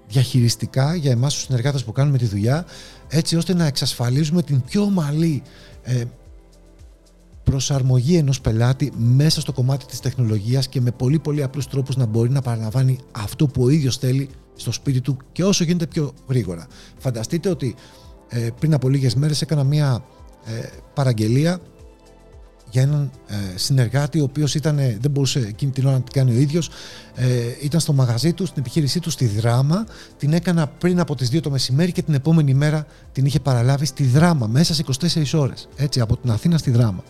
διαχειριστικά 0.10 0.96
για 0.96 1.12
εμάς 1.12 1.34
τους 1.34 1.44
συνεργάτες 1.44 1.84
που 1.84 1.92
κάνουμε 1.92 2.18
τη 2.18 2.25
δουλειά, 2.25 2.66
έτσι 3.08 3.36
ώστε 3.36 3.54
να 3.54 3.66
εξασφαλίζουμε 3.66 4.42
την 4.42 4.62
πιο 4.62 4.82
ομαλή 4.82 5.42
ε, 5.84 6.04
προσαρμογή 7.44 8.16
ενός 8.16 8.42
πελάτη 8.42 8.92
μέσα 8.98 9.42
στο 9.42 9.51
κομμάτι 9.54 9.86
της 9.86 10.00
τεχνολογίας 10.00 10.68
και 10.68 10.82
με 10.82 10.92
πολύ 10.92 11.20
πολύ 11.20 11.44
απλούς 11.44 11.68
τρόπους 11.68 11.96
να 11.96 12.06
μπορεί 12.06 12.30
να 12.30 12.42
παραλαμβάνει 12.42 13.00
αυτό 13.12 13.48
που 13.48 13.63
ο 13.63 13.70
ίδιος 13.70 13.98
θέλει 13.98 14.30
στο 14.56 14.72
σπίτι 14.72 15.01
του 15.01 15.18
και 15.32 15.44
όσο 15.44 15.63
γίνεται 15.63 15.88
πιο 15.88 16.13
γρήγορα. 16.28 16.68
Φανταστείτε 16.98 17.50
ότι 17.50 17.75
ε, 18.30 18.48
πριν 18.60 18.74
από 18.74 18.89
λίγες 18.89 19.16
μέρες 19.16 19.42
έκανα 19.42 19.63
μια 19.63 20.04
ε, 20.46 20.68
παραγγελία 20.94 21.60
για 22.71 22.81
έναν 22.81 23.11
ε, 23.27 23.35
συνεργάτη 23.55 24.19
ο 24.19 24.23
οποίος 24.23 24.55
ήταν, 24.55 24.75
δεν 24.75 25.11
μπορούσε 25.11 25.39
εκείνη 25.39 25.71
την 25.71 25.85
ώρα 25.85 25.95
να 25.95 26.01
την 26.01 26.13
κάνει 26.13 26.38
ο 26.38 26.39
ίδιος 26.39 26.69
ήταν 27.61 27.79
στο 27.79 27.93
μαγαζί 27.93 28.33
του, 28.33 28.45
στην 28.45 28.61
επιχείρησή 28.61 28.99
του 28.99 29.09
στη 29.09 29.25
Δράμα. 29.25 29.85
Την 30.17 30.33
έκανα 30.33 30.67
πριν 30.67 30.99
από 30.99 31.15
τις 31.15 31.29
2 31.31 31.39
το 31.41 31.49
μεσημέρι 31.49 31.91
και 31.91 32.01
την 32.01 32.13
επόμενη 32.13 32.53
μέρα 32.53 32.85
την 33.11 33.25
είχε 33.25 33.39
παραλάβει 33.39 33.85
στη 33.85 34.03
Δράμα 34.03 34.47
μέσα 34.47 34.73
σε 34.73 34.83
24 35.33 35.39
ώρες 35.39 35.67
έτσι 35.75 35.99
από 35.99 36.17
την 36.17 36.31
Αθήνα 36.31 36.57
στη 36.57 36.71
Δράμα. 36.71 37.03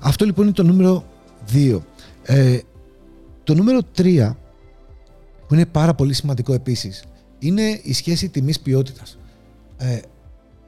Αυτό 0.00 0.24
λοιπόν 0.24 0.44
είναι 0.44 0.54
το 0.54 0.62
νούμερο 0.62 1.04
2 1.52 1.78
το 3.44 3.54
νούμερο 3.54 3.80
3 3.96 4.34
που 5.48 5.54
είναι 5.54 5.66
πάρα 5.66 5.94
πολύ 5.94 6.12
σημαντικό 6.12 6.52
επίσης 6.52 7.04
είναι 7.38 7.80
η 7.82 7.92
σχέση 7.92 8.28
τιμής 8.28 8.60
ποιότητας. 8.60 9.18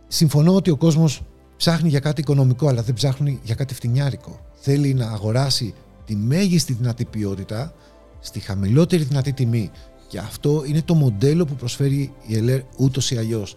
Συμφωνώ 0.08 0.54
ότι 0.54 0.70
ο 0.70 0.76
κόσμος 0.76 1.22
ψάχνει 1.58 1.88
για 1.88 2.00
κάτι 2.00 2.20
οικονομικό, 2.20 2.68
αλλά 2.68 2.82
δεν 2.82 2.94
ψάχνει 2.94 3.40
για 3.42 3.54
κάτι 3.54 3.74
φτηνιάρικο. 3.74 4.40
Θέλει 4.54 4.94
να 4.94 5.06
αγοράσει 5.06 5.74
τη 6.04 6.16
μέγιστη 6.16 6.72
δυνατή 6.72 7.04
ποιότητα 7.04 7.74
στη 8.20 8.40
χαμηλότερη 8.40 9.02
δυνατή 9.02 9.32
τιμή. 9.32 9.70
Και 10.08 10.18
αυτό 10.18 10.62
είναι 10.66 10.82
το 10.82 10.94
μοντέλο 10.94 11.44
που 11.44 11.54
προσφέρει 11.54 12.12
η 12.26 12.36
ΕΛΕΡ 12.36 12.60
ούτως 12.76 13.10
ή 13.10 13.16
αλλιώς. 13.16 13.54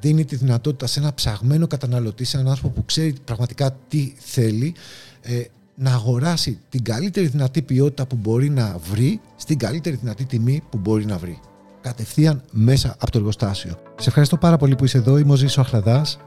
δίνει 0.00 0.24
τη 0.24 0.36
δυνατότητα 0.36 0.86
σε 0.86 1.00
ένα 1.00 1.14
ψαγμένο 1.14 1.66
καταναλωτή, 1.66 2.24
σε 2.24 2.36
έναν 2.36 2.50
άνθρωπο 2.50 2.74
που 2.74 2.84
ξέρει 2.84 3.14
πραγματικά 3.24 3.76
τι 3.88 4.12
θέλει, 4.18 4.74
ε, 5.20 5.42
να 5.74 5.92
αγοράσει 5.92 6.58
την 6.68 6.82
καλύτερη 6.82 7.26
δυνατή 7.26 7.62
ποιότητα 7.62 8.06
που 8.06 8.16
μπορεί 8.16 8.50
να 8.50 8.78
βρει 8.90 9.20
στην 9.36 9.58
καλύτερη 9.58 9.96
δυνατή 9.96 10.24
τιμή 10.24 10.62
που 10.70 10.78
μπορεί 10.78 11.04
να 11.04 11.18
βρει. 11.18 11.40
Κατευθείαν 11.80 12.42
μέσα 12.50 12.96
από 12.98 13.10
το 13.10 13.18
εργοστάσιο. 13.18 13.78
Σε 13.98 14.08
ευχαριστώ 14.08 14.36
πάρα 14.36 14.56
πολύ 14.56 14.74
που 14.74 14.84
είσαι 14.84 14.98
εδώ. 14.98 15.18
Είμαι 15.18 15.32
ο 15.32 15.36
Ζήσο 15.36 15.60
Αχλαδάς. 15.60 16.18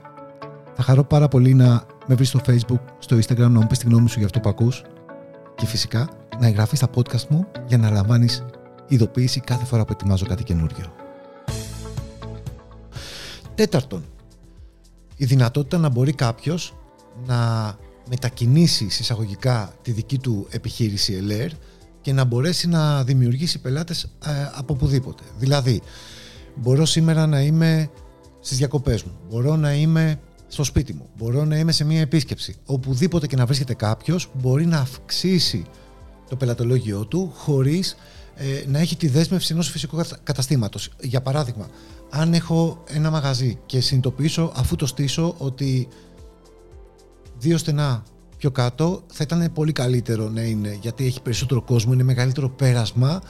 Θα 0.82 0.86
χαρώ 0.86 1.04
πάρα 1.04 1.28
πολύ 1.28 1.54
να 1.54 1.86
με 2.08 2.16
βρεις 2.16 2.28
στο 2.28 2.40
facebook, 2.48 2.80
στο 3.00 3.18
instagram, 3.18 3.38
να 3.38 3.50
μου 3.50 3.68
πεις 3.68 3.78
τη 3.78 3.86
γνώμη 3.86 4.10
σου 4.10 4.18
για 4.18 4.26
αυτό 4.26 4.40
που 4.40 4.50
ακούς 4.50 4.82
και 5.56 5.66
φυσικά 5.66 6.10
να 6.40 6.48
εγγραφείς 6.48 6.78
στα 6.78 6.90
podcast 6.96 7.28
μου 7.30 7.48
για 7.68 7.78
να 7.78 7.90
λαμβάνεις 7.90 8.46
ειδοποίηση 8.88 9.40
κάθε 9.40 9.66
φορά 9.66 9.86
που 9.86 9.92
ετοιμάζω 9.92 10.26
κάτι 10.26 10.44
καινούριο. 10.44 10.94
Τέταρτον, 13.56 14.04
η 15.16 15.26
δυνατότητα 15.26 15.78
να 15.78 15.90
μπορεί 15.90 16.14
κάποιος 16.14 16.76
να 17.26 17.76
μετακινήσει 18.10 18.86
εισαγωγικά 18.86 19.74
τη 19.82 19.92
δική 19.92 20.18
του 20.18 20.48
επιχείρηση 20.50 21.24
LR 21.28 21.50
και 22.02 22.14
να 22.14 22.24
μπορέσει 22.24 22.68
να 22.68 23.04
δημιουργήσει 23.04 23.60
πελάτες 23.60 24.04
ε, 24.04 24.30
από 24.56 24.74
οπουδήποτε. 24.74 25.24
Δηλαδή, 25.38 25.82
μπορώ 26.56 26.86
σήμερα 26.86 27.28
να 27.28 27.42
είμαι 27.42 27.90
στις 28.40 28.58
διακοπές 28.58 29.04
μου, 29.04 29.18
μπορώ 29.30 29.56
να 29.56 29.74
είμαι 29.74 30.20
στο 30.52 30.64
σπίτι 30.64 30.94
μου, 30.94 31.10
μπορώ 31.18 31.46
να 31.46 31.58
είμαι 31.58 31.72
σε 31.72 31.84
μια 31.84 32.00
επίσκεψη. 32.00 32.56
Οπουδήποτε 32.66 33.28
και 33.28 33.36
να 33.36 33.46
βρίσκεται 33.46 33.74
κάποιος 33.74 34.30
μπορεί 34.34 34.66
να 34.66 34.78
αυξήσει 34.78 35.66
το 36.30 36.36
πελατολόγιο 36.36 37.06
του 37.06 37.32
χωρίς 37.36 37.96
ε, 38.36 38.64
να 38.68 38.80
έχει 38.80 38.96
τη 38.96 39.08
δέσμευση 39.08 39.54
ενός 39.54 39.70
φυσικού 39.70 40.02
καταστήματος. 40.24 40.90
Για 41.02 41.22
παράδειγμα, 41.22 41.68
αν 42.10 42.34
έχω 42.34 42.84
ένα 42.88 43.10
μαγαζί 43.12 43.58
και 43.66 43.80
συνειδητοποιήσω 43.80 44.52
αφού 44.56 44.76
το 44.76 44.86
στήσω 44.86 45.36
ότι 45.38 45.88
δύο 47.38 47.58
στενά 47.58 48.04
πιο 48.38 48.52
κάτω 48.52 49.04
θα 49.08 49.24
ήταν 49.24 49.52
πολύ 49.54 49.72
καλύτερο 49.72 50.30
να 50.30 50.42
είναι 50.42 50.78
γιατί 50.82 51.06
έχει 51.06 51.22
περισσότερο 51.22 51.62
κόσμο, 51.62 51.94
είναι 51.94 52.04
μεγαλύτερο 52.04 52.50
πέρασμα 52.50 53.22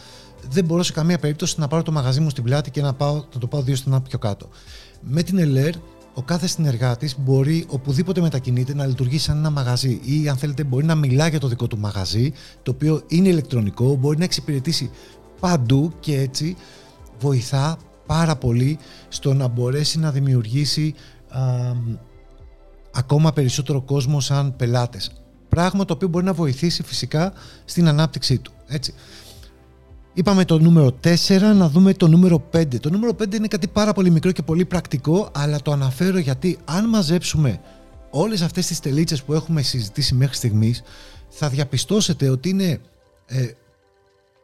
δεν 0.49 0.65
μπορώ 0.65 0.83
σε 0.83 0.91
καμία 0.91 1.17
περίπτωση 1.19 1.59
να 1.59 1.67
πάρω 1.67 1.83
το 1.83 1.91
μαγαζί 1.91 2.19
μου 2.19 2.29
στην 2.29 2.43
πλάτη 2.43 2.71
και 2.71 2.81
να, 2.81 2.93
πάω, 2.93 3.23
να 3.33 3.39
το 3.39 3.47
πάω 3.47 3.61
δύο 3.61 3.75
στενά 3.75 4.01
πιο 4.01 4.19
κάτω. 4.19 4.49
Με 5.01 5.23
την 5.23 5.37
ΕΛΕΡ 5.37 5.75
ο 6.19 6.21
κάθε 6.21 6.47
συνεργάτης 6.47 7.19
μπορεί 7.19 7.65
οπουδήποτε 7.69 8.21
μετακινείται 8.21 8.73
να 8.73 8.85
λειτουργήσει 8.85 9.23
σαν 9.23 9.37
ένα 9.37 9.49
μαγαζί 9.49 9.99
ή 10.03 10.29
αν 10.29 10.37
θέλετε 10.37 10.63
μπορεί 10.63 10.85
να 10.85 10.95
μιλά 10.95 11.27
για 11.27 11.39
το 11.39 11.47
δικό 11.47 11.67
του 11.67 11.77
μαγαζί 11.77 12.33
το 12.63 12.71
οποίο 12.71 13.03
είναι 13.07 13.29
ηλεκτρονικό, 13.29 13.95
μπορεί 13.95 14.17
να 14.17 14.23
εξυπηρετήσει 14.23 14.89
παντού 15.39 15.93
και 15.99 16.19
έτσι 16.19 16.55
βοηθά 17.19 17.77
πάρα 18.05 18.35
πολύ 18.35 18.79
στο 19.09 19.33
να 19.33 19.47
μπορέσει 19.47 19.99
να 19.99 20.11
δημιουργήσει 20.11 20.93
ακόμα 22.91 23.33
περισσότερο 23.33 23.81
κόσμο 23.81 24.19
σαν 24.19 24.55
πελάτες. 24.55 25.11
Πράγμα 25.49 25.85
το 25.85 25.93
οποίο 25.93 26.07
μπορεί 26.07 26.25
να 26.25 26.33
βοηθήσει 26.33 26.83
φυσικά 26.83 27.33
στην 27.65 27.87
ανάπτυξή 27.87 28.37
του. 28.37 28.51
Έτσι. 28.67 28.93
Είπαμε 30.19 30.45
το 30.45 30.59
νούμερο 30.59 30.91
4, 31.03 31.39
να 31.55 31.69
δούμε 31.69 31.93
το 31.93 32.07
νούμερο 32.07 32.49
5. 32.53 32.79
Το 32.79 32.89
νούμερο 32.89 33.11
5 33.19 33.33
είναι 33.33 33.47
κάτι 33.47 33.67
πάρα 33.67 33.93
πολύ 33.93 34.09
μικρό 34.09 34.31
και 34.31 34.41
πολύ 34.41 34.65
πρακτικό, 34.65 35.29
αλλά 35.33 35.61
το 35.61 35.71
αναφέρω 35.71 36.17
γιατί 36.17 36.57
αν 36.65 36.89
μαζέψουμε 36.89 37.61
όλες 38.09 38.41
αυτές 38.41 38.67
τις 38.67 38.79
τελίτσες 38.79 39.23
που 39.23 39.33
έχουμε 39.33 39.61
συζητήσει 39.61 40.15
μέχρι 40.15 40.35
στιγμής, 40.35 40.81
θα 41.29 41.49
διαπιστώσετε 41.49 42.29
ότι 42.29 42.49
είναι 42.49 42.81
ε, 43.25 43.47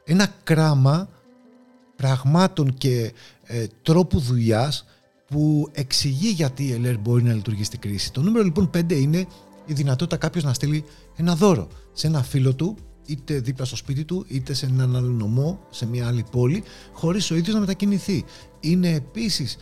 ένα 0.03 0.27
κράμα 0.43 1.09
πραγμάτων 1.95 2.73
και 2.73 3.13
ε, 3.43 3.65
τρόπου 3.81 4.19
δουλειάς 4.19 4.85
που 5.27 5.69
εξηγεί 5.71 6.29
γιατί 6.29 6.63
η 6.63 6.71
ΕΛΕΡ 6.73 6.97
μπορεί 6.97 7.23
να 7.23 7.33
λειτουργεί 7.33 7.63
στην 7.63 7.79
κρίση. 7.79 8.11
Το 8.11 8.21
νούμερο 8.21 8.43
λοιπόν 8.43 8.69
5 8.77 8.91
είναι 8.91 9.27
η 9.65 9.73
δυνατότητα 9.73 10.17
κάποιος 10.17 10.43
να 10.43 10.53
στείλει 10.53 10.85
ένα 11.15 11.35
δώρο 11.35 11.67
σε 11.93 12.07
ένα 12.07 12.23
φίλο 12.23 12.53
του, 12.53 12.77
είτε 13.05 13.39
δίπλα 13.39 13.65
στο 13.65 13.75
σπίτι 13.75 14.05
του, 14.05 14.25
είτε 14.27 14.53
σε 14.53 14.65
έναν 14.65 14.95
άλλο 14.95 15.09
νομό, 15.09 15.59
σε 15.69 15.85
μια 15.85 16.07
άλλη 16.07 16.25
πόλη, 16.31 16.63
χωρίς 16.93 17.31
ο 17.31 17.35
ίδιος 17.35 17.53
να 17.53 17.59
μετακινηθεί. 17.59 18.25
Είναι 18.59 18.89
επίσης 18.89 19.57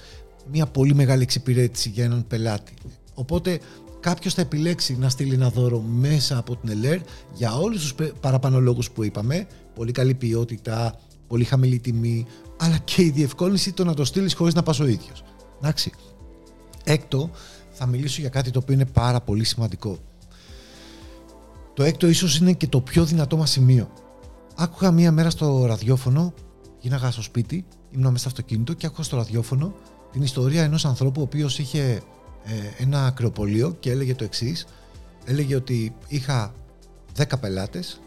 μια 0.51 0.65
πολύ 0.65 0.93
μεγάλη 0.93 1.21
εξυπηρέτηση 1.21 1.89
για 1.89 2.03
έναν 2.03 2.27
πελάτη. 2.27 2.73
Οπότε 3.13 3.59
κάποιος 3.99 4.33
θα 4.33 4.41
επιλέξει 4.41 4.97
να 4.97 5.09
στείλει 5.09 5.33
ένα 5.33 5.49
δώρο 5.49 5.79
μέσα 5.79 6.37
από 6.37 6.55
την 6.55 6.69
ΕΛΕΡ 6.69 6.99
για 7.33 7.55
όλους 7.55 7.81
τους 7.81 8.09
παραπάνω 8.19 8.59
λόγου 8.59 8.81
που 8.93 9.03
είπαμε. 9.03 9.47
Πολύ 9.75 9.91
καλή 9.91 10.13
ποιότητα, 10.13 10.99
πολύ 11.27 11.43
χαμηλή 11.43 11.79
τιμή, 11.79 12.25
αλλά 12.57 12.77
και 12.77 13.01
η 13.01 13.09
διευκόλυνση 13.09 13.71
το 13.73 13.83
να 13.83 13.93
το 13.93 14.05
στείλεις 14.05 14.33
χωρίς 14.33 14.53
να 14.53 14.63
πας 14.63 14.79
ο 14.79 14.87
ίδιος. 14.87 15.23
Εντάξει. 15.57 15.91
Έκτο, 16.83 17.29
θα 17.71 17.85
μιλήσω 17.85 18.21
για 18.21 18.29
κάτι 18.29 18.51
το 18.51 18.59
οποίο 18.59 18.73
είναι 18.73 18.85
πάρα 18.85 19.21
πολύ 19.21 19.43
σημαντικό. 19.43 19.97
Το 21.73 21.83
έκτο 21.83 22.07
ίσως 22.07 22.37
είναι 22.37 22.53
και 22.53 22.67
το 22.67 22.81
πιο 22.81 23.05
δυνατό 23.05 23.37
μας 23.37 23.51
σημείο. 23.51 23.89
Άκουγα 24.55 24.91
μία 24.91 25.11
μέρα 25.11 25.29
στο 25.29 25.65
ραδιόφωνο, 25.65 26.33
γίναγα 26.79 27.11
στο 27.11 27.21
σπίτι, 27.21 27.65
ήμουν 27.91 28.05
μέσα 28.05 28.17
στο 28.17 28.27
αυτοκίνητο 28.27 28.73
και 28.73 28.85
άκουγα 28.85 29.03
στο 29.03 29.17
ραδιόφωνο 29.17 29.73
την 30.11 30.21
ιστορία 30.21 30.63
ενός 30.63 30.85
ανθρώπου 30.85 31.21
ο 31.21 31.23
οποίος 31.23 31.59
είχε 31.59 32.01
ε, 32.43 32.83
ένα 32.83 33.05
ακροπολείο 33.05 33.75
και 33.79 33.91
έλεγε 33.91 34.15
το 34.15 34.23
εξής. 34.23 34.65
Έλεγε 35.25 35.55
ότι 35.55 35.95
είχα 36.07 36.53
10 37.17 37.23
πελάτες 37.39 38.01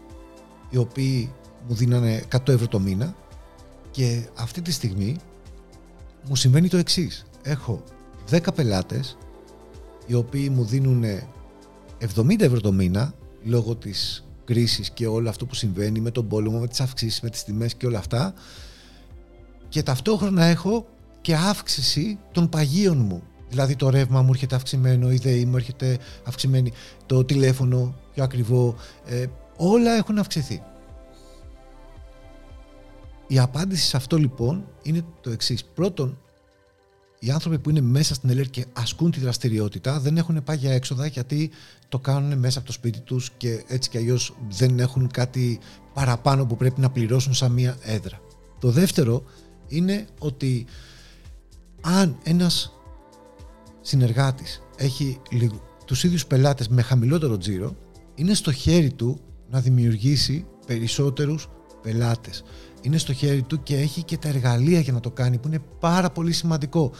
οι 0.69 0.77
οποίοι 0.77 1.33
μου 1.67 1.75
δίνανε 1.75 2.23
100 2.31 2.47
ευρώ 2.47 2.67
το 2.67 2.79
μήνα 2.79 3.15
και 3.91 4.27
αυτή 4.35 4.61
τη 4.61 4.71
στιγμή 4.71 5.15
μου 6.27 6.35
συμβαίνει 6.35 6.67
το 6.67 6.77
εξής. 6.77 7.25
Έχω 7.41 7.83
10 8.29 8.39
πελάτες 8.55 9.17
οι 10.05 10.13
οποίοι 10.13 10.51
μου 10.53 10.63
δίνουν 10.63 11.03
70 12.15 12.41
ευρώ 12.41 12.59
το 12.59 12.71
μήνα 12.71 13.13
λόγω 13.47 13.75
της 13.75 14.25
κρίσης 14.45 14.89
και 14.89 15.07
όλο 15.07 15.29
αυτό 15.29 15.45
που 15.45 15.55
συμβαίνει 15.55 15.99
με 15.99 16.11
τον 16.11 16.27
πόλεμο, 16.27 16.59
με 16.59 16.67
τις 16.67 16.79
αυξήσεις, 16.79 17.21
με 17.21 17.29
τις 17.29 17.43
τιμές 17.43 17.75
και 17.75 17.85
όλα 17.85 17.97
αυτά 17.97 18.33
και 19.69 19.83
ταυτόχρονα 19.83 20.43
έχω 20.45 20.87
και 21.21 21.35
αύξηση 21.35 22.19
των 22.31 22.49
παγίων 22.49 22.97
μου. 22.97 23.23
Δηλαδή 23.49 23.75
το 23.75 23.89
ρεύμα 23.89 24.21
μου 24.21 24.29
έρχεται 24.29 24.55
αυξημένο, 24.55 25.11
η 25.11 25.15
ΔΕΗ 25.15 25.45
μου 25.45 25.55
έρχεται 25.55 25.97
αυξημένη, 26.23 26.71
το 27.05 27.25
τηλέφωνο 27.25 27.95
πιο 28.13 28.23
ακριβό, 28.23 28.75
ε, 29.05 29.25
όλα 29.57 29.91
έχουν 29.95 30.17
αυξηθεί. 30.17 30.63
Η 33.27 33.39
απάντηση 33.39 33.85
σε 33.85 33.97
αυτό 33.97 34.17
λοιπόν 34.17 34.65
είναι 34.81 35.03
το 35.21 35.29
εξής. 35.29 35.65
Πρώτον, 35.65 36.17
οι 37.19 37.29
άνθρωποι 37.29 37.59
που 37.59 37.69
είναι 37.69 37.81
μέσα 37.81 38.13
στην 38.13 38.29
ΕΛΕΡ 38.29 38.49
και 38.49 38.65
ασκούν 38.73 39.11
τη 39.11 39.19
δραστηριότητα 39.19 39.99
δεν 39.99 40.17
έχουν 40.17 40.43
πάει 40.43 40.57
για 40.57 40.71
έξοδα 40.71 41.05
γιατί 41.05 41.49
το 41.89 41.99
κάνουν 41.99 42.39
μέσα 42.39 42.57
από 42.57 42.67
το 42.67 42.73
σπίτι 42.73 42.99
τους 42.99 43.31
και 43.37 43.63
έτσι 43.67 43.89
κι 43.89 43.97
αλλιώς 43.97 44.35
δεν 44.49 44.79
έχουν 44.79 45.07
κάτι 45.11 45.59
παραπάνω 45.93 46.45
που 46.45 46.57
πρέπει 46.57 46.81
να 46.81 46.89
πληρώσουν 46.89 47.33
σαν 47.33 47.51
μία 47.51 47.77
έδρα. 47.81 48.21
Το 48.59 48.71
δεύτερο 48.71 49.23
είναι 49.67 50.07
ότι 50.19 50.65
αν 51.81 52.17
ένας 52.23 52.71
συνεργάτης 53.81 54.61
έχει 54.77 55.21
τους 55.85 56.03
ίδιους 56.03 56.25
πελάτες 56.25 56.67
με 56.67 56.81
χαμηλότερο 56.81 57.37
τζίρο 57.37 57.75
είναι 58.15 58.33
στο 58.33 58.51
χέρι 58.51 58.91
του 58.91 59.19
να 59.49 59.59
δημιουργήσει 59.59 60.45
περισσότερους 60.65 61.49
πελάτες 61.81 62.43
είναι 62.87 62.97
στο 62.97 63.13
χέρι 63.13 63.41
του 63.41 63.63
και 63.63 63.75
έχει 63.75 64.03
και 64.03 64.17
τα 64.17 64.27
εργαλεία 64.27 64.79
για 64.79 64.93
να 64.93 64.99
το 64.99 65.11
κάνει 65.11 65.37
που 65.37 65.47
είναι 65.47 65.61
πάρα 65.79 66.09
πολύ 66.09 66.31
σημαντικό. 66.31 66.91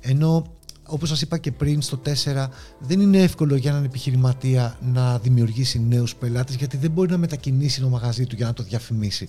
Ενώ 0.00 0.44
όπως 0.86 1.08
σας 1.08 1.22
είπα 1.22 1.38
και 1.38 1.52
πριν 1.52 1.82
στο 1.82 2.00
4 2.24 2.46
δεν 2.78 3.00
είναι 3.00 3.22
εύκολο 3.22 3.56
για 3.56 3.70
έναν 3.70 3.84
επιχειρηματία 3.84 4.78
να 4.92 5.18
δημιουργήσει 5.18 5.80
νέους 5.80 6.14
πελάτες 6.16 6.54
γιατί 6.54 6.76
δεν 6.76 6.90
μπορεί 6.90 7.10
να 7.10 7.18
μετακινήσει 7.18 7.80
το 7.80 7.88
μαγαζί 7.88 8.26
του 8.26 8.36
για 8.36 8.46
να 8.46 8.52
το 8.52 8.62
διαφημίσει. 8.62 9.28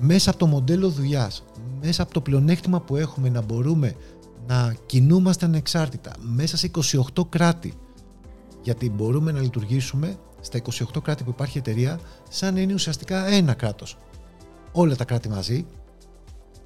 Μέσα 0.00 0.30
από 0.30 0.38
το 0.38 0.46
μοντέλο 0.46 0.88
δουλειάς, 0.88 1.44
μέσα 1.82 2.02
από 2.02 2.12
το 2.12 2.20
πλεονέκτημα 2.20 2.80
που 2.80 2.96
έχουμε 2.96 3.28
να 3.28 3.40
μπορούμε 3.40 3.94
να 4.46 4.76
κινούμαστε 4.86 5.44
ανεξάρτητα 5.44 6.12
μέσα 6.20 6.56
σε 6.56 6.70
28 7.14 7.28
κράτη 7.28 7.74
γιατί 8.62 8.90
μπορούμε 8.90 9.32
να 9.32 9.40
λειτουργήσουμε 9.40 10.16
στα 10.40 10.60
28 10.94 11.02
κράτη 11.02 11.24
που 11.24 11.30
υπάρχει 11.30 11.58
εταιρεία 11.58 12.00
σαν 12.30 12.54
να 12.54 12.60
είναι 12.60 12.74
ουσιαστικά 12.74 13.26
ένα 13.26 13.54
κράτος 13.54 13.96
όλα 14.76 14.96
τα 14.96 15.04
κράτη 15.04 15.28
μαζί, 15.28 15.66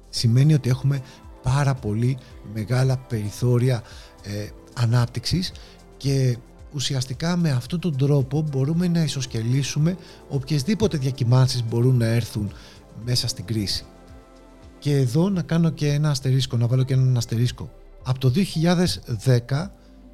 σημαίνει 0.09 0.53
ότι 0.53 0.69
έχουμε 0.69 1.01
πάρα 1.43 1.73
πολύ 1.73 2.17
μεγάλα 2.53 2.97
περιθώρια 2.97 3.83
ε, 4.23 4.47
ανάπτυξης 4.73 5.51
και 5.97 6.37
ουσιαστικά 6.73 7.37
με 7.37 7.51
αυτόν 7.51 7.79
τον 7.79 7.97
τρόπο 7.97 8.41
μπορούμε 8.41 8.87
να 8.87 9.03
ισοσκελίσουμε 9.03 9.97
οποιασδήποτε 10.29 10.97
διακυμάνσεις 10.97 11.63
μπορούν 11.63 11.97
να 11.97 12.05
έρθουν 12.05 12.51
μέσα 13.05 13.27
στην 13.27 13.45
κρίση. 13.45 13.85
Και 14.79 14.95
εδώ 14.95 15.29
να 15.29 15.41
κάνω 15.41 15.69
και 15.69 15.87
ένα 15.87 16.09
αστερίσκο, 16.09 16.57
να 16.57 16.67
βάλω 16.67 16.83
και 16.83 16.93
έναν 16.93 17.17
αστερίσκο. 17.17 17.71
Από 18.03 18.19
το 18.19 18.31
2010 19.25 19.67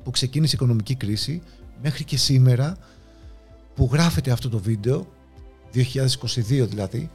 που 0.03 0.11
ξεκίνησε 0.11 0.55
η 0.55 0.57
οικονομική 0.61 0.95
κρίση 0.95 1.41
μέχρι 1.81 2.03
και 2.03 2.17
σήμερα 2.17 2.77
που 3.75 3.89
γράφεται 3.91 4.31
αυτό 4.31 4.49
το 4.49 4.59
βίντεο, 4.59 5.07
2022 5.73 5.81
δηλαδή, 6.45 7.09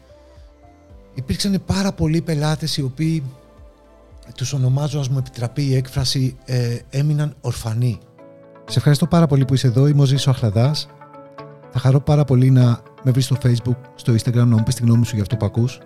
υπήρξαν 1.14 1.62
πάρα 1.66 1.92
πολλοί 1.92 2.20
πελάτες 2.20 2.76
οι 2.76 2.82
οποίοι 2.82 3.22
τους 4.34 4.52
ονομάζω, 4.52 5.00
ας 5.00 5.08
μου 5.08 5.18
επιτραπεί 5.18 5.62
η 5.62 5.74
έκφραση, 5.74 6.36
ε, 6.44 6.76
έμειναν 6.90 7.34
ορφανοί. 7.40 7.98
Σε 8.66 8.78
ευχαριστώ 8.78 9.06
πάρα 9.06 9.26
πολύ 9.26 9.44
που 9.44 9.54
είσαι 9.54 9.66
εδώ, 9.66 9.86
είμαι 9.86 10.02
ο 10.02 10.04
Ζήσος 10.04 10.28
Αχλαδάς. 10.28 10.88
Θα 11.70 11.78
χαρώ 11.78 12.00
πάρα 12.00 12.24
πολύ 12.24 12.50
να 12.50 12.82
με 13.02 13.10
βρεις 13.10 13.24
στο 13.24 13.36
facebook, 13.42 13.76
στο 13.94 14.12
instagram, 14.12 14.34
να 14.34 14.56
μου 14.56 14.62
πεις 14.62 14.74
τη 14.74 14.82
γνώμη 14.82 15.06
σου 15.06 15.14
για 15.14 15.22
αυτό 15.22 15.36
που 15.36 15.46
ακούς 15.46 15.78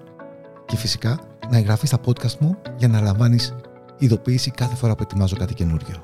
και 0.67 0.77
φυσικά 0.77 1.19
να 1.51 1.57
εγγραφείς 1.57 1.89
στα 1.89 2.01
podcast 2.05 2.37
μου 2.39 2.57
για 2.77 2.89
να 2.89 3.01
λαμβάνεις 3.01 3.55
ειδοποίηση 3.99 4.51
κάθε 4.51 4.75
φορά 4.75 4.95
που 4.95 5.03
ετοιμάζω 5.03 5.37
κάτι 5.37 5.55
καινούριο. 5.55 6.03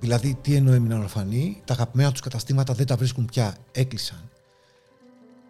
Δηλαδή, 0.00 0.38
τι 0.42 0.54
εννοώ 0.54 0.74
έμειναν 0.74 1.00
ορφανοί, 1.00 1.62
τα 1.64 1.72
αγαπημένα 1.72 2.10
τους 2.10 2.20
καταστήματα 2.20 2.74
δεν 2.74 2.86
τα 2.86 2.96
βρίσκουν 2.96 3.24
πια, 3.24 3.54
έκλεισαν. 3.72 4.18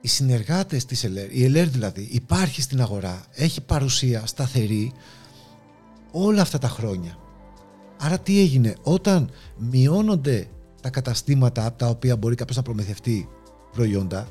Οι 0.07 0.09
συνεργάτες 0.09 0.85
της 0.85 1.05
ΕΛΕΡ, 1.05 1.33
η 1.33 1.45
ΕΛΕΡ 1.45 1.69
δηλαδή, 1.69 2.09
υπάρχει 2.11 2.63
στην 2.63 2.81
αγορά, 2.81 3.25
έχει 3.33 3.61
παρουσία 3.61 4.27
σταθερή 4.27 4.93
όλα 6.11 6.43
αυτά 6.43 6.59
τα 6.59 6.69
χρόνια. 6.69 7.19
Άρα 7.99 8.19
τι 8.19 8.41
έγινε, 8.41 8.75
όταν 8.83 9.31
μειώνονται 9.57 10.49
τα 10.83 10.91
καταστήματα 10.91 11.67
από 11.67 11.79
τα 11.79 11.89
οποία 11.89 12.17
μπορεί 12.17 12.35
κάποιος 12.35 12.57
να 12.57 12.63
προμηθευτεί 12.63 13.29
προϊόντα, 13.73 14.29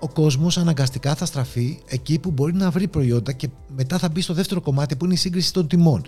ο 0.00 0.08
κόσμος 0.08 0.58
αναγκαστικά 0.58 1.14
θα 1.14 1.24
στραφεί 1.24 1.78
εκεί 1.88 2.18
που 2.18 2.30
μπορεί 2.30 2.54
να 2.54 2.70
βρει 2.70 2.88
προϊόντα 2.88 3.32
και 3.32 3.48
μετά 3.76 3.98
θα 3.98 4.08
μπει 4.08 4.20
στο 4.20 4.34
δεύτερο 4.34 4.60
κομμάτι 4.60 4.96
που 4.96 5.04
είναι 5.04 5.14
η 5.14 5.16
σύγκριση 5.16 5.52
των 5.52 5.68
τιμών. 5.68 6.02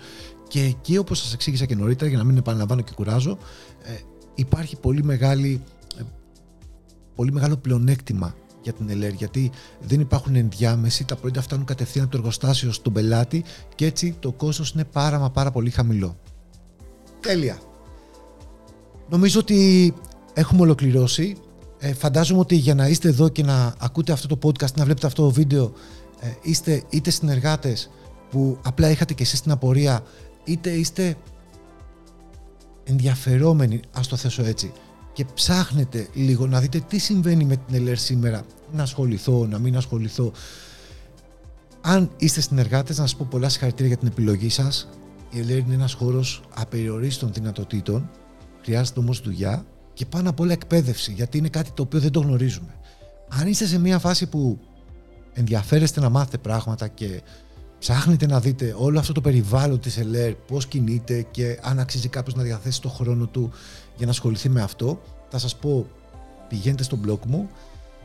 Και 0.47 0.61
εκεί 0.61 0.97
όπως 0.97 1.19
σας 1.19 1.33
εξήγησα 1.33 1.65
και 1.65 1.75
νωρίτερα 1.75 2.09
για 2.09 2.17
να 2.17 2.23
μην 2.23 2.37
επαναλαμβάνω 2.37 2.81
και 2.81 2.91
κουράζω 2.95 3.37
ε, 3.83 3.91
υπάρχει 4.35 4.75
πολύ, 4.75 5.03
μεγάλη, 5.03 5.61
ε, 5.61 5.78
πολύ 7.19 7.31
μεγάλο 7.31 7.57
πλεονέκτημα 7.57 8.35
για 8.61 8.73
την 8.73 8.89
ΕΛΕΡ 8.89 9.13
γιατί 9.13 9.51
δεν 9.81 9.99
υπάρχουν 9.99 10.35
ενδιάμεση, 10.35 11.05
τα 11.05 11.15
προϊόντα 11.15 11.41
φτάνουν 11.41 11.65
κατευθείαν 11.65 12.03
από 12.03 12.13
το 12.13 12.17
εργοστάσιο 12.17 12.71
στον 12.71 12.93
πελάτη 12.93 13.43
και 13.75 13.85
έτσι 13.85 14.15
το 14.19 14.31
κόστος 14.31 14.71
είναι 14.71 14.83
πάρα 14.83 15.19
μα 15.19 15.29
πάρα 15.29 15.51
πολύ 15.51 15.69
χαμηλό. 15.69 16.17
Τέλεια. 17.19 17.59
Νομίζω 19.09 19.39
ότι 19.39 19.93
έχουμε 20.33 20.61
ολοκληρώσει. 20.61 21.35
Ε, 21.79 21.93
φαντάζομαι 21.93 22.39
ότι 22.39 22.55
για 22.55 22.75
να 22.75 22.87
είστε 22.87 23.07
εδώ 23.07 23.29
και 23.29 23.43
να 23.43 23.73
ακούτε 23.79 24.11
αυτό 24.11 24.37
το 24.37 24.47
podcast, 24.47 24.73
να 24.75 24.83
βλέπετε 24.83 25.07
αυτό 25.07 25.23
το 25.23 25.31
βίντεο, 25.31 25.73
ε, 26.19 26.27
είστε 26.41 26.83
είτε 26.89 27.09
συνεργάτες 27.09 27.89
που 28.29 28.57
απλά 28.63 28.89
είχατε 28.89 29.13
και 29.13 29.23
εσείς 29.23 29.41
την 29.41 29.51
απορία, 29.51 30.03
είτε 30.43 30.69
είστε 30.69 31.15
ενδιαφερόμενοι, 32.83 33.79
ας 33.91 34.07
το 34.07 34.15
θέσω 34.15 34.43
έτσι, 34.43 34.71
και 35.19 35.25
ψάχνετε 35.33 36.07
λίγο 36.13 36.47
να 36.47 36.59
δείτε 36.59 36.79
τι 36.87 36.97
συμβαίνει 36.97 37.43
με 37.43 37.55
την 37.55 37.75
ΕΛΕΡ 37.75 37.97
σήμερα, 37.97 38.43
να 38.71 38.83
ασχοληθώ, 38.83 39.47
να 39.47 39.59
μην 39.59 39.77
ασχοληθώ. 39.77 40.31
Αν 41.81 42.11
είστε 42.17 42.41
συνεργάτες, 42.41 42.97
να 42.97 43.03
σας 43.03 43.15
πω 43.15 43.27
πολλά 43.29 43.49
συγχαρητήρια 43.49 43.87
για 43.87 43.97
την 43.97 44.07
επιλογή 44.07 44.49
σας. 44.49 44.89
Η 45.29 45.39
ΕΛΕΡ 45.39 45.57
είναι 45.57 45.73
ένας 45.73 45.93
χώρος 45.93 46.41
απεριορίστων 46.55 47.33
δυνατοτήτων, 47.33 48.09
χρειάζεται 48.61 48.99
όμως 48.99 49.21
δουλειά 49.21 49.65
και 49.93 50.05
πάνω 50.05 50.29
απ' 50.29 50.39
όλα 50.39 50.51
εκπαίδευση, 50.51 51.11
γιατί 51.11 51.37
είναι 51.37 51.49
κάτι 51.49 51.71
το 51.73 51.81
οποίο 51.81 51.99
δεν 51.99 52.11
το 52.11 52.19
γνωρίζουμε. 52.19 52.75
Αν 53.29 53.47
είστε 53.47 53.65
σε 53.65 53.79
μια 53.79 53.99
φάση 53.99 54.27
που 54.27 54.59
ενδιαφέρεστε 55.33 55.99
να 55.99 56.09
μάθετε 56.09 56.37
πράγματα 56.37 56.87
και 56.87 57.21
ψάχνετε 57.79 58.25
να 58.25 58.39
δείτε 58.39 58.75
όλο 58.77 58.99
αυτό 58.99 59.13
το 59.13 59.21
περιβάλλον 59.21 59.79
της 59.79 59.97
ΕΛΕΡ, 59.97 60.33
πώς 60.33 60.67
κινείται 60.67 61.25
και 61.31 61.59
αν 61.61 61.79
αξίζει 61.79 62.07
κάποιος 62.07 62.35
να 62.35 62.43
διαθέσει 62.43 62.81
το 62.81 62.89
χρόνο 62.89 63.25
του 63.25 63.51
για 63.99 64.07
να 64.07 64.11
ασχοληθεί 64.11 64.49
με 64.49 64.61
αυτό, 64.61 65.01
θα 65.29 65.37
σας 65.37 65.55
πω 65.55 65.87
πηγαίνετε 66.49 66.83
στο 66.83 66.99
blog 67.05 67.19
μου, 67.25 67.49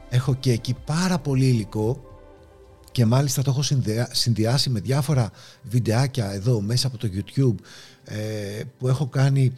έχω 0.08 0.34
και 0.34 0.52
εκεί 0.52 0.76
πάρα 0.84 1.18
πολύ 1.18 1.46
υλικό 1.46 2.02
και 2.92 3.04
μάλιστα 3.04 3.42
το 3.42 3.50
έχω 3.50 3.62
συνδυάσει 4.10 4.70
με 4.70 4.80
διάφορα 4.80 5.30
βιντεάκια 5.62 6.32
εδώ 6.32 6.60
μέσα 6.60 6.86
από 6.86 6.98
το 6.98 7.08
YouTube 7.14 7.54
ε, 8.04 8.62
που 8.78 8.88
έχω 8.88 9.06
κάνει 9.06 9.52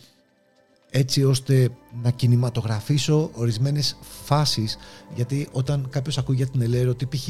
έτσι 0.90 1.24
ώστε 1.24 1.68
να 2.02 2.10
κινηματογραφήσω 2.10 3.30
ορισμένες 3.34 3.96
φάσεις 4.24 4.76
γιατί 5.14 5.48
όταν 5.52 5.88
κάποιος 5.90 6.18
ακούει 6.18 6.36
για 6.36 6.46
την 6.46 6.62
ΕΛΕΡ 6.62 6.88
ότι 6.88 7.06
π.χ. 7.06 7.28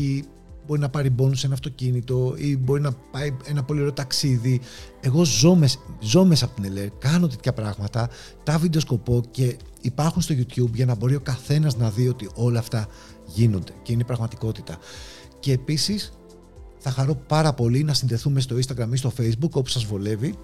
μπορεί 0.66 0.80
να 0.80 0.88
πάρει 0.88 1.10
μπόνους 1.10 1.40
σε 1.40 1.46
ένα 1.46 1.54
αυτοκίνητο 1.54 2.34
ή 2.36 2.56
μπορεί 2.56 2.80
να 2.80 2.92
πάει 2.92 3.36
ένα 3.44 3.62
πολύ 3.62 3.80
ωραίο 3.80 3.92
ταξίδι. 3.92 4.60
Εγώ 5.00 5.24
ζω, 5.24 5.54
μες, 5.54 5.78
ζω 6.00 6.24
μέσα 6.24 6.44
από 6.44 6.54
την 6.54 6.64
ΕΛΕΡ, 6.64 6.90
κάνω 6.98 7.26
τέτοια 7.26 7.52
πράγματα 7.52 8.08
τα 8.42 8.58
βιντεοσκοπώ 8.58 9.22
και 9.30 9.56
υπάρχουν 9.80 10.22
στο 10.22 10.34
YouTube 10.38 10.72
για 10.72 10.86
να 10.86 10.94
μπορεί 10.94 11.14
ο 11.14 11.20
καθένας 11.20 11.76
να 11.76 11.90
δει 11.90 12.08
ότι 12.08 12.28
όλα 12.34 12.58
αυτά 12.58 12.86
γίνονται 13.26 13.72
και 13.82 13.92
είναι 13.92 14.04
πραγματικότητα. 14.04 14.78
Και 15.40 15.52
επίσης 15.52 16.12
θα 16.78 16.90
χαρώ 16.90 17.14
πάρα 17.14 17.52
πολύ 17.52 17.84
να 17.84 17.94
συνδεθούμε 17.94 18.40
στο 18.40 18.56
Instagram 18.56 18.88
ή 18.92 18.96
στο 18.96 19.12
Facebook 19.18 19.50
όπως 19.50 19.72
σας 19.72 19.84
βολεύει 19.84 20.34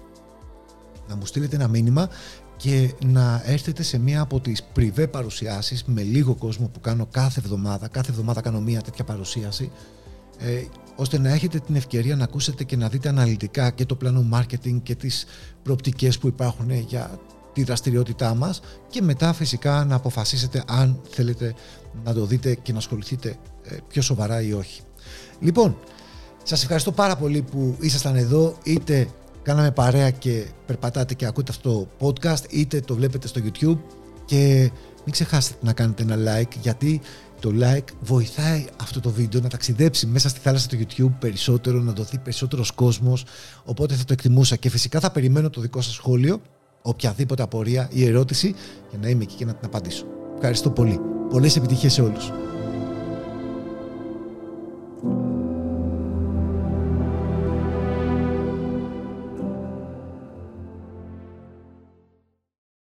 να 1.07 1.15
μου 1.15 1.25
στείλετε 1.25 1.55
ένα 1.55 1.67
μήνυμα 1.67 2.09
και 2.57 2.93
να 3.05 3.41
έρθετε 3.45 3.83
σε 3.83 3.97
μία 3.97 4.21
από 4.21 4.39
τις 4.39 4.63
πριβέ 4.63 5.07
παρουσιάσεις 5.07 5.83
με 5.83 6.01
λίγο 6.01 6.35
κόσμο 6.35 6.67
που 6.67 6.79
κάνω 6.79 7.07
κάθε 7.11 7.39
εβδομάδα. 7.39 7.87
Κάθε 7.87 8.11
εβδομάδα 8.11 8.41
κάνω 8.41 8.61
μία 8.61 8.81
τέτοια 8.81 9.03
παρουσίαση 9.03 9.71
ε, 10.37 10.63
ώστε 10.95 11.19
να 11.19 11.29
έχετε 11.29 11.59
την 11.59 11.75
ευκαιρία 11.75 12.15
να 12.15 12.23
ακούσετε 12.23 12.63
και 12.63 12.77
να 12.77 12.87
δείτε 12.87 13.09
αναλυτικά 13.09 13.69
και 13.69 13.85
το 13.85 13.95
πλάνο 13.95 14.25
marketing 14.33 14.81
και 14.83 14.95
τις 14.95 15.25
προοπτικές 15.63 16.17
που 16.17 16.27
υπάρχουν 16.27 16.71
για 16.71 17.19
τη 17.53 17.63
δραστηριότητά 17.63 18.35
μας 18.35 18.61
και 18.89 19.01
μετά 19.01 19.33
φυσικά 19.33 19.85
να 19.85 19.95
αποφασίσετε 19.95 20.63
αν 20.67 20.99
θέλετε 21.09 21.53
να 22.03 22.13
το 22.13 22.25
δείτε 22.25 22.55
και 22.55 22.71
να 22.71 22.77
ασχοληθείτε 22.77 23.35
ε, 23.63 23.75
πιο 23.87 24.01
σοβαρά 24.01 24.41
ή 24.41 24.53
όχι. 24.53 24.81
Λοιπόν, 25.39 25.77
σας 26.43 26.61
ευχαριστώ 26.61 26.91
πάρα 26.91 27.15
πολύ 27.15 27.41
που 27.41 27.75
ήσασταν 27.79 28.15
εδώ 28.15 28.57
είτε 28.63 29.07
κάναμε 29.41 29.71
παρέα 29.71 30.09
και 30.09 30.45
περπατάτε 30.65 31.13
και 31.13 31.25
ακούτε 31.25 31.51
αυτό 31.51 31.87
το 31.99 32.07
podcast 32.07 32.43
είτε 32.49 32.79
το 32.79 32.95
βλέπετε 32.95 33.27
στο 33.27 33.41
YouTube 33.43 33.77
και 34.25 34.71
μην 35.05 35.11
ξεχάσετε 35.11 35.57
να 35.61 35.73
κάνετε 35.73 36.03
ένα 36.03 36.15
like 36.17 36.55
γιατί 36.61 37.01
το 37.39 37.51
like 37.61 37.93
βοηθάει 38.01 38.65
αυτό 38.81 38.99
το 38.99 39.09
βίντεο 39.09 39.41
να 39.41 39.49
ταξιδέψει 39.49 40.05
μέσα 40.05 40.29
στη 40.29 40.39
θάλασσα 40.39 40.67
του 40.67 40.77
YouTube 40.79 41.11
περισσότερο, 41.19 41.79
να 41.79 41.93
το 41.93 42.03
δει 42.03 42.17
περισσότερος 42.17 42.71
κόσμος 42.71 43.25
οπότε 43.65 43.95
θα 43.95 44.03
το 44.03 44.13
εκτιμούσα 44.13 44.55
και 44.55 44.69
φυσικά 44.69 44.99
θα 44.99 45.11
περιμένω 45.11 45.49
το 45.49 45.61
δικό 45.61 45.81
σας 45.81 45.93
σχόλιο 45.93 46.41
οποιαδήποτε 46.81 47.43
απορία 47.43 47.89
ή 47.91 48.05
ερώτηση 48.05 48.55
για 48.89 48.99
να 49.01 49.09
είμαι 49.09 49.23
εκεί 49.23 49.35
και 49.35 49.45
να 49.45 49.53
την 49.53 49.65
απαντήσω. 49.65 50.05
Ευχαριστώ 50.35 50.69
πολύ. 50.69 50.99
Πολλές 51.29 51.55
επιτυχίες 51.55 51.93
σε 51.93 52.01
όλους. 52.01 52.31